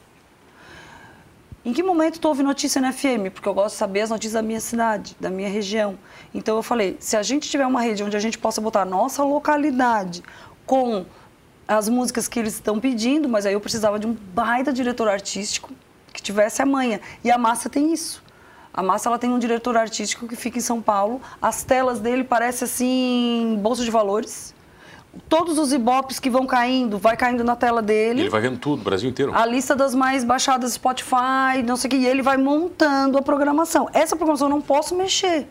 Em 1.64 1.72
que 1.72 1.82
momento 1.82 2.20
tu 2.20 2.28
ouve 2.28 2.44
notícia 2.44 2.80
na 2.80 2.92
FM? 2.92 3.32
Porque 3.34 3.48
eu 3.48 3.52
gosto 3.52 3.74
de 3.74 3.78
saber 3.78 4.02
as 4.02 4.10
notícias 4.10 4.34
da 4.34 4.42
minha 4.42 4.60
cidade, 4.60 5.16
da 5.18 5.28
minha 5.28 5.48
região. 5.48 5.98
Então 6.32 6.54
eu 6.54 6.62
falei, 6.62 6.96
se 7.00 7.16
a 7.16 7.24
gente 7.24 7.50
tiver 7.50 7.66
uma 7.66 7.80
rede 7.80 8.04
onde 8.04 8.16
a 8.16 8.20
gente 8.20 8.38
possa 8.38 8.60
botar 8.60 8.82
a 8.82 8.84
nossa 8.84 9.24
localidade 9.24 10.22
com 10.64 11.04
as 11.66 11.88
músicas 11.88 12.28
que 12.28 12.38
eles 12.38 12.54
estão 12.54 12.78
pedindo, 12.78 13.28
mas 13.28 13.46
aí 13.46 13.54
eu 13.54 13.60
precisava 13.60 13.98
de 13.98 14.06
um 14.06 14.12
baita 14.12 14.72
diretor 14.72 15.08
artístico 15.08 15.72
que 16.12 16.22
tivesse 16.22 16.62
a 16.62 16.66
manha. 16.66 17.00
E 17.24 17.32
a 17.32 17.36
Massa 17.36 17.68
tem 17.68 17.92
isso. 17.92 18.22
A 18.72 18.80
Massa 18.80 19.08
ela 19.08 19.18
tem 19.18 19.28
um 19.28 19.40
diretor 19.40 19.76
artístico 19.76 20.28
que 20.28 20.36
fica 20.36 20.58
em 20.58 20.62
São 20.62 20.80
Paulo. 20.80 21.20
As 21.42 21.64
telas 21.64 21.98
dele 21.98 22.22
parecem 22.22 22.64
assim, 22.64 23.58
bolsa 23.60 23.82
de 23.82 23.90
valores. 23.90 24.54
Todos 25.28 25.58
os 25.58 25.72
ibopes 25.72 26.20
que 26.20 26.30
vão 26.30 26.46
caindo, 26.46 26.96
vai 26.96 27.16
caindo 27.16 27.42
na 27.42 27.56
tela 27.56 27.82
dele. 27.82 28.22
Ele 28.22 28.30
vai 28.30 28.40
vendo 28.40 28.58
tudo, 28.58 28.80
o 28.80 28.84
Brasil 28.84 29.10
inteiro. 29.10 29.34
A 29.34 29.44
lista 29.44 29.74
das 29.74 29.94
mais 29.94 30.22
baixadas 30.22 30.72
Spotify, 30.74 31.62
não 31.66 31.76
sei 31.76 31.88
o 31.88 31.90
que, 31.90 31.96
e 31.96 32.06
ele 32.06 32.22
vai 32.22 32.36
montando 32.36 33.18
a 33.18 33.22
programação. 33.22 33.88
Essa 33.92 34.14
programação 34.14 34.48
eu 34.48 34.54
não 34.54 34.60
posso 34.60 34.94
mexer. 34.94 35.48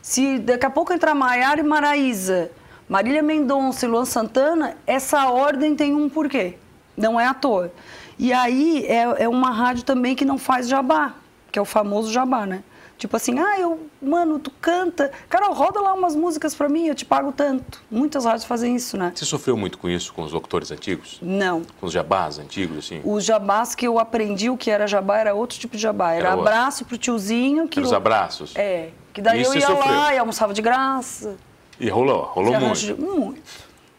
Se 0.00 0.38
daqui 0.38 0.66
a 0.66 0.70
pouco 0.70 0.92
entrar 0.92 1.14
Maiara 1.14 1.60
e 1.60 1.64
Maraísa, 1.64 2.50
Marília 2.88 3.22
Mendonça 3.22 3.86
e 3.86 3.88
Luan 3.88 4.04
Santana, 4.04 4.76
essa 4.86 5.28
ordem 5.28 5.74
tem 5.74 5.94
um 5.94 6.08
porquê. 6.08 6.58
Não 6.96 7.18
é 7.18 7.26
à 7.26 7.34
toa. 7.34 7.72
E 8.18 8.32
aí 8.32 8.84
é, 8.86 9.24
é 9.24 9.28
uma 9.28 9.50
rádio 9.50 9.84
também 9.84 10.14
que 10.14 10.24
não 10.24 10.38
faz 10.38 10.68
jabá, 10.68 11.14
que 11.52 11.58
é 11.58 11.62
o 11.62 11.64
famoso 11.66 12.10
jabá, 12.10 12.46
né? 12.46 12.64
Tipo 12.98 13.16
assim, 13.16 13.38
ah, 13.40 13.58
eu, 13.58 13.88
mano, 14.00 14.38
tu 14.38 14.50
canta. 14.60 15.10
Carol, 15.28 15.52
roda 15.52 15.80
lá 15.80 15.92
umas 15.92 16.14
músicas 16.14 16.54
pra 16.54 16.68
mim, 16.68 16.86
eu 16.86 16.94
te 16.94 17.04
pago 17.04 17.32
tanto. 17.32 17.82
Muitas 17.90 18.24
rádios 18.24 18.44
fazem 18.44 18.76
isso, 18.76 18.96
né? 18.96 19.10
Você 19.14 19.24
sofreu 19.24 19.56
muito 19.56 19.76
com 19.76 19.88
isso, 19.88 20.12
com 20.14 20.22
os 20.22 20.32
locutores 20.32 20.70
antigos? 20.70 21.18
Não. 21.20 21.62
Com 21.80 21.86
os 21.86 21.92
jabás 21.92 22.38
antigos, 22.38 22.78
assim? 22.78 23.00
Os 23.04 23.24
jabás 23.24 23.74
que 23.74 23.86
eu 23.86 23.98
aprendi 23.98 24.48
o 24.50 24.56
que 24.56 24.70
era 24.70 24.86
jabá 24.86 25.18
era 25.18 25.34
outro 25.34 25.58
tipo 25.58 25.74
de 25.76 25.82
jabá. 25.82 26.12
Era, 26.12 26.28
Era 26.28 26.36
outro. 26.36 26.48
abraço 26.52 26.84
pro 26.84 26.96
tiozinho. 26.96 27.66
Que 27.66 27.80
Era 27.80 27.86
os 27.86 27.92
abraços? 27.92 28.54
É. 28.54 28.90
Que 29.12 29.20
daí 29.20 29.42
Isso 29.42 29.50
eu 29.52 29.60
ia 29.60 29.66
sofreu? 29.66 29.94
lá 29.94 30.14
e 30.14 30.18
almoçava 30.18 30.54
de 30.54 30.62
graça. 30.62 31.36
E 31.80 31.88
rolou, 31.88 32.22
rolou 32.22 32.52
muito. 32.60 32.78
de- 32.78 32.94
Muito. 32.94 33.42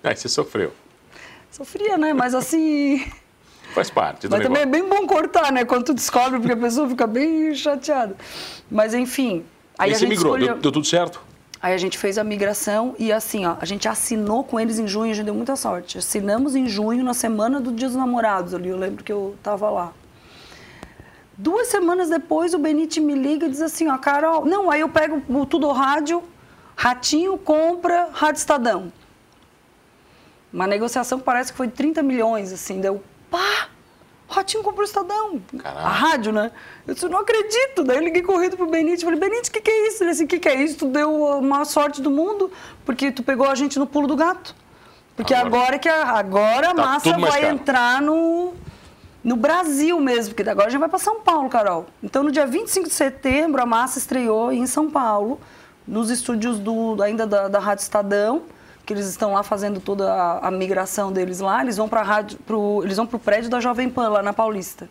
Aí 0.02 0.16
você 0.16 0.30
sofreu. 0.30 0.72
Sofria, 1.52 1.98
né? 1.98 2.14
Mas 2.14 2.34
assim. 2.34 3.06
Faz 3.74 3.90
parte 3.90 4.28
Mas 4.30 4.42
também 4.42 4.62
é 4.62 4.66
bem 4.66 4.88
bom 4.88 5.08
cortar, 5.08 5.52
né? 5.52 5.66
Quando 5.66 5.86
tu 5.86 5.94
descobre, 5.94 6.40
porque 6.40 6.54
a 6.54 6.58
pessoa 6.58 6.88
fica 6.88 7.08
bem 7.08 7.54
chateada. 7.56 8.16
Mas 8.70 8.94
enfim. 8.94 9.44
Aí 9.78 9.90
e 9.90 9.94
a 9.94 9.96
você 9.96 10.02
gente 10.02 10.10
migrou, 10.10 10.36
escolheu... 10.36 10.54
deu, 10.54 10.62
deu 10.62 10.72
tudo 10.72 10.86
certo? 10.86 11.20
Aí 11.64 11.74
a 11.74 11.78
gente 11.78 11.98
fez 11.98 12.18
a 12.18 12.26
migração 12.26 12.94
e 13.00 13.10
assim, 13.10 13.46
ó, 13.46 13.56
a 13.58 13.64
gente 13.64 13.88
assinou 13.88 14.44
com 14.44 14.60
eles 14.60 14.80
em 14.80 14.86
junho, 14.86 15.12
a 15.12 15.14
gente 15.16 15.24
deu 15.24 15.34
muita 15.34 15.56
sorte. 15.56 15.98
Assinamos 15.98 16.58
em 16.58 16.68
junho, 16.68 17.02
na 17.06 17.14
semana 17.14 17.62
do 17.62 17.72
Dia 17.72 17.88
dos 17.88 17.96
Namorados 17.96 18.54
ali, 18.54 18.68
eu 18.68 18.78
lembro 18.78 19.02
que 19.02 19.14
eu 19.14 19.38
tava 19.42 19.70
lá. 19.70 19.94
Duas 21.38 21.68
semanas 21.68 22.10
depois, 22.10 22.54
o 22.54 22.60
Benite 22.60 23.00
me 23.00 23.16
liga 23.16 23.48
e 23.48 23.50
diz 23.50 23.62
assim, 23.62 23.88
ó, 23.88 23.98
Carol... 23.98 24.46
Não, 24.46 24.70
aí 24.70 24.82
eu 24.82 24.90
pego 24.90 25.24
o 25.30 25.46
Tudo 25.46 25.72
Rádio, 25.72 26.22
Ratinho 26.76 27.38
compra 27.38 28.10
Rádio 28.12 28.40
Estadão. 28.40 28.92
Uma 30.52 30.68
negociação 30.68 31.18
que 31.18 31.24
parece 31.24 31.54
que 31.54 31.58
foi 31.58 31.68
de 31.68 31.74
30 31.74 32.04
milhões, 32.04 32.52
assim, 32.52 32.82
deu... 32.82 33.02
Pá! 33.32 33.63
Ratinho 34.44 34.62
comprou 34.64 34.82
o 34.82 34.86
Estadão. 34.88 35.42
A 35.64 35.88
rádio, 35.90 36.32
né? 36.34 36.52
Eu 36.86 36.94
disse, 36.94 37.08
não 37.08 37.20
acredito. 37.20 37.84
Daí 37.84 37.98
eu 37.98 38.04
liguei 38.04 38.22
correndo 38.22 38.58
pro 38.58 38.68
Benite. 38.68 39.04
Falei, 39.06 39.20
Benite, 39.20 39.50
o 39.50 39.54
que, 39.54 39.62
que 39.62 39.72
é 39.72 39.88
isso? 39.88 40.04
Ele 40.04 40.12
assim, 40.12 40.26
o 40.26 40.28
que, 40.28 40.38
que 40.40 40.50
é 40.50 40.56
isso? 40.62 40.78
Tu 40.80 40.88
deu 40.88 41.34
a 41.34 41.42
maior 41.42 41.64
sorte 41.66 42.02
do 42.02 42.12
mundo, 42.12 42.52
porque 42.86 43.12
tu 43.12 43.24
pegou 43.24 43.48
a 43.48 43.56
gente 43.56 43.80
no 43.80 43.88
pulo 43.88 44.06
do 44.08 44.16
gato. 44.16 44.54
Porque 45.16 45.34
Agora- 45.34 45.58
agora, 45.64 45.80
que 45.80 45.88
a, 45.90 46.04
agora 46.12 46.70
a 46.72 46.74
Tá 46.76 46.82
massa 46.86 47.18
vai 47.18 47.42
caro. 47.42 47.54
entrar 47.56 48.02
no, 48.02 48.54
no 49.24 49.36
Brasil 49.36 50.00
mesmo, 50.00 50.34
porque 50.36 50.50
agora 50.50 50.68
a 50.68 50.70
gente 50.70 50.80
vai 50.80 50.90
para 50.90 51.00
São 51.00 51.22
Paulo, 51.22 51.50
Carol. 51.50 51.86
Então, 52.02 52.24
no 52.24 52.32
dia 52.32 52.46
25 52.48 52.88
de 52.90 52.94
setembro, 52.94 53.62
a 53.62 53.66
massa 53.66 54.00
estreou 54.00 54.52
em 54.52 54.66
São 54.66 54.90
Paulo, 54.90 55.40
nos 55.88 56.10
estúdios 56.10 56.58
do, 56.60 57.02
ainda 57.02 57.26
da, 57.28 57.48
da 57.48 57.60
Rádio 57.60 57.84
Estadão, 57.84 58.42
que 58.86 58.94
eles 58.94 59.08
estão 59.08 59.34
lá 59.34 59.44
fazendo 59.44 59.80
toda 59.80 60.12
a, 60.12 60.48
a 60.48 60.52
migração 60.52 61.12
deles 61.12 61.40
lá. 61.40 61.62
Eles 61.62 61.78
vão 61.78 61.88
para 61.88 62.02
rádio, 62.02 62.38
pro, 62.46 62.82
eles 62.84 62.98
vão 62.98 63.06
para 63.06 63.18
o 63.18 63.20
prédio 63.20 63.50
da 63.50 63.60
Jovem 63.60 63.90
Pan, 63.90 64.10
lá 64.10 64.22
na 64.22 64.34
Paulista. 64.34 64.90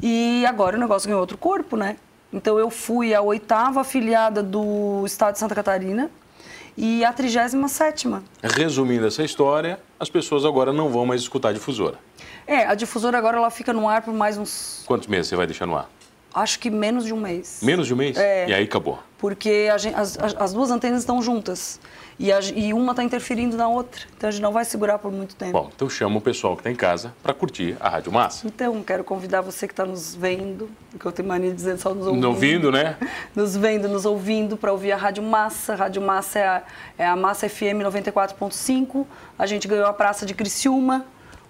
E 0.00 0.44
agora 0.46 0.76
o 0.76 0.80
negócio 0.80 1.06
ganhou 1.06 1.20
outro 1.20 1.38
corpo, 1.38 1.76
né? 1.76 1.96
Então 2.32 2.58
eu 2.58 2.70
fui 2.70 3.14
a 3.14 3.20
oitava 3.20 3.82
afiliada 3.82 4.42
do 4.42 5.04
estado 5.04 5.34
de 5.34 5.38
Santa 5.38 5.54
Catarina 5.54 6.10
e 6.76 7.04
a 7.04 7.12
trigésima 7.12 7.68
sétima. 7.68 8.22
Resumindo 8.42 9.06
essa 9.06 9.22
história, 9.22 9.78
as 10.00 10.08
pessoas 10.08 10.44
agora 10.44 10.72
não 10.72 10.88
vão 10.88 11.04
mais 11.04 11.20
escutar 11.20 11.50
a 11.50 11.52
difusora. 11.52 11.98
É, 12.46 12.66
a 12.66 12.74
difusora 12.74 13.18
agora 13.18 13.36
ela 13.36 13.50
fica 13.50 13.72
no 13.72 13.88
ar 13.88 14.02
por 14.02 14.14
mais 14.14 14.38
uns, 14.38 14.82
Quantos 14.86 15.06
meses 15.06 15.28
você 15.28 15.36
vai 15.36 15.46
deixar 15.46 15.66
no 15.66 15.76
ar? 15.76 15.88
Acho 16.34 16.58
que 16.58 16.70
menos 16.70 17.04
de 17.04 17.12
um 17.14 17.20
mês. 17.20 17.60
Menos 17.62 17.86
de 17.86 17.94
um 17.94 17.96
mês? 17.96 18.16
É. 18.16 18.48
E 18.48 18.54
aí 18.54 18.64
acabou. 18.64 18.98
Porque 19.18 19.68
a 19.72 19.78
gen- 19.78 19.94
as, 19.94 20.18
as- 20.18 20.34
as 20.36 20.52
duas 20.52 20.70
antenas 20.70 21.00
estão 21.00 21.22
juntas 21.22 21.78
e, 22.18 22.32
a 22.32 22.40
e 22.40 22.74
uma 22.74 22.90
está 22.92 23.04
interferindo 23.04 23.56
na 23.56 23.68
outra. 23.68 24.02
Então 24.16 24.28
a 24.28 24.30
gente 24.32 24.42
não 24.42 24.50
vai 24.52 24.64
segurar 24.64 24.98
por 24.98 25.12
muito 25.12 25.36
tempo. 25.36 25.52
Bom, 25.52 25.70
então 25.74 25.88
chama 25.88 26.18
o 26.18 26.20
pessoal 26.20 26.54
que 26.56 26.60
está 26.60 26.70
em 26.72 26.74
casa 26.74 27.14
para 27.22 27.32
curtir 27.32 27.76
a 27.78 27.88
Rádio 27.88 28.10
Massa. 28.10 28.44
Então, 28.46 28.82
quero 28.82 29.04
convidar 29.04 29.40
você 29.40 29.68
que 29.68 29.72
está 29.72 29.84
nos 29.86 30.12
vendo, 30.14 30.68
que 30.98 31.06
eu 31.06 31.12
tenho 31.12 31.28
mania 31.28 31.50
de 31.50 31.54
dizer 31.56 31.78
só 31.78 31.94
nos 31.94 32.04
ouvindo. 32.06 32.20
Não 32.22 32.30
ouvindo, 32.30 32.72
né? 32.72 32.96
nos 33.34 33.56
vendo, 33.56 33.88
nos 33.88 34.04
ouvindo, 34.04 34.56
para 34.56 34.72
ouvir 34.72 34.90
a 34.90 34.96
Rádio 34.96 35.22
Massa. 35.22 35.74
A 35.74 35.76
Rádio 35.76 36.02
Massa 36.02 36.38
é 36.40 36.46
a, 36.48 36.62
é 36.98 37.06
a 37.06 37.14
Massa 37.14 37.48
FM 37.48 37.78
94.5. 37.84 39.06
A 39.38 39.46
gente 39.46 39.68
ganhou 39.68 39.86
a 39.86 39.92
Praça 39.92 40.26
de 40.26 40.34
Criciúma. 40.34 41.04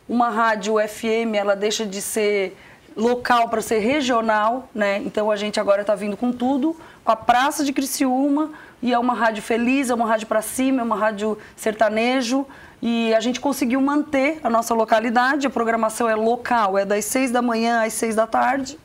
Uma 0.08 0.28
rádio 0.30 0.74
FM, 0.76 1.34
ela 1.36 1.54
deixa 1.56 1.86
de 1.86 2.02
ser 2.02 2.54
local 2.96 3.48
para 3.48 3.60
ser 3.60 3.78
regional, 3.78 4.68
né? 4.74 4.98
Então 4.98 5.30
a 5.30 5.36
gente 5.36 5.58
agora 5.58 5.82
está 5.82 5.94
vindo 5.94 6.16
com 6.16 6.32
tudo, 6.32 6.76
com 7.04 7.12
a 7.12 7.16
Praça 7.16 7.64
de 7.64 7.72
Criciúma, 7.72 8.50
e 8.82 8.92
é 8.92 8.98
uma 8.98 9.14
rádio 9.14 9.42
feliz, 9.42 9.90
é 9.90 9.94
uma 9.94 10.06
rádio 10.06 10.26
para 10.26 10.42
cima, 10.42 10.80
é 10.80 10.84
uma 10.84 10.96
rádio 10.96 11.38
sertanejo. 11.56 12.46
E 12.80 13.14
a 13.14 13.20
gente 13.20 13.40
conseguiu 13.40 13.80
manter 13.80 14.40
a 14.42 14.50
nossa 14.50 14.74
localidade, 14.74 15.46
a 15.46 15.50
programação 15.50 16.08
é 16.08 16.16
local, 16.16 16.76
é 16.76 16.84
das 16.84 17.04
seis 17.04 17.30
da 17.30 17.40
manhã 17.40 17.84
às 17.84 17.92
seis 17.92 18.16
da 18.16 18.26
tarde. 18.26 18.76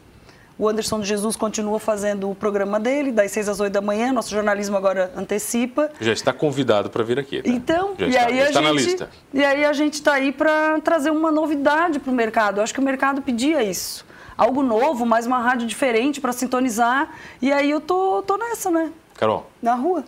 O 0.60 0.68
Anderson 0.68 1.00
de 1.00 1.08
Jesus 1.08 1.36
continua 1.36 1.80
fazendo 1.80 2.32
o 2.32 2.34
programa 2.36 2.80
dele, 2.80 3.12
das 3.12 3.30
6 3.32 3.48
às 3.50 3.60
8 3.60 3.72
da 3.72 3.82
manhã. 3.82 4.12
Nosso 4.12 4.32
jornalismo 4.32 4.76
agora 4.76 5.12
antecipa. 5.16 5.92
Já 6.02 6.12
está 6.12 6.34
convidado 6.34 6.90
para 6.90 7.04
vir 7.04 7.20
aqui. 7.20 7.42
tá? 7.44 7.50
Então, 7.50 7.94
já 7.98 8.06
e 8.06 8.10
está, 8.10 8.26
aí 8.26 8.38
já 8.38 8.44
a 8.44 8.48
está 8.48 8.62
gente, 8.62 8.64
na 8.68 8.72
lista. 8.72 9.10
E 9.34 9.46
aí 9.46 9.66
a 9.66 9.74
gente 9.74 9.94
está 9.94 10.14
aí 10.14 10.32
para 10.32 10.80
trazer 10.82 11.12
uma 11.12 11.32
novidade 11.32 12.00
para 12.00 12.12
o 12.12 12.16
mercado. 12.16 12.58
Eu 12.58 12.64
acho 12.64 12.74
que 12.74 12.80
o 12.80 12.84
mercado 12.84 13.22
pedia 13.22 13.62
isso. 13.62 14.04
Algo 14.36 14.64
novo, 14.64 15.06
mais 15.06 15.28
uma 15.28 15.40
rádio 15.40 15.68
diferente 15.68 16.20
para 16.20 16.34
sintonizar. 16.34 17.12
E 17.42 17.52
aí 17.52 17.70
eu 17.70 17.80
tô, 17.80 18.24
tô 18.24 18.36
nessa, 18.38 18.72
né? 18.72 18.92
Carol, 19.16 19.50
Na 19.62 19.76
rua. 19.76 20.04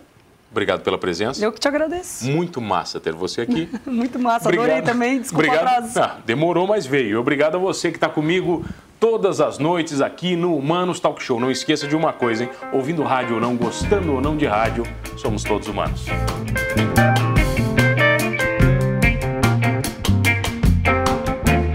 obrigado 0.50 0.82
pela 0.82 0.98
presença. 0.98 1.44
Eu 1.44 1.52
que 1.52 1.60
te 1.60 1.68
agradeço. 1.68 2.24
Muito 2.26 2.60
massa 2.60 2.98
ter 2.98 3.12
você 3.12 3.40
aqui. 3.42 3.68
Muito 3.86 4.18
massa. 4.18 4.48
Adorei 4.48 4.82
também. 4.82 5.20
Desculpa 5.20 5.46
Obrigado. 5.46 5.66
atraso. 5.86 6.00
Ah, 6.00 6.18
demorou, 6.26 6.66
mas 6.66 6.86
veio. 6.86 7.20
Obrigado 7.20 7.54
a 7.56 7.58
você 7.58 7.90
que 7.90 7.96
está 7.96 8.08
comigo 8.08 8.64
todas 9.00 9.40
as 9.40 9.58
noites 9.58 10.02
aqui 10.02 10.36
no 10.36 10.54
Humanos 10.54 11.00
Talk 11.00 11.20
Show. 11.22 11.40
Não 11.40 11.50
esqueça 11.50 11.88
de 11.88 11.96
uma 11.96 12.12
coisa, 12.12 12.44
hein? 12.44 12.50
Ouvindo 12.70 13.02
rádio 13.02 13.36
ou 13.36 13.40
não, 13.40 13.56
gostando 13.56 14.12
ou 14.12 14.20
não 14.20 14.36
de 14.36 14.46
rádio, 14.46 14.84
somos 15.16 15.42
todos 15.42 15.66
humanos. 15.66 16.04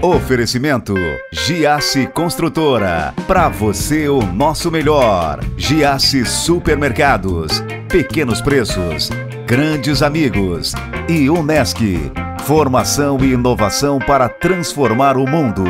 Oferecimento 0.00 0.94
Giasse 1.32 2.06
Construtora. 2.06 3.12
Para 3.26 3.48
você 3.48 4.08
o 4.08 4.20
nosso 4.20 4.70
melhor. 4.70 5.40
Giasse 5.56 6.24
Supermercados. 6.24 7.60
Pequenos 7.88 8.40
preços. 8.40 9.10
Grandes 9.46 10.02
amigos. 10.02 10.74
E 11.08 11.28
Unesc. 11.28 11.98
Formação 12.44 13.18
e 13.20 13.32
inovação 13.32 13.98
para 13.98 14.28
transformar 14.28 15.16
o 15.16 15.26
mundo. 15.26 15.64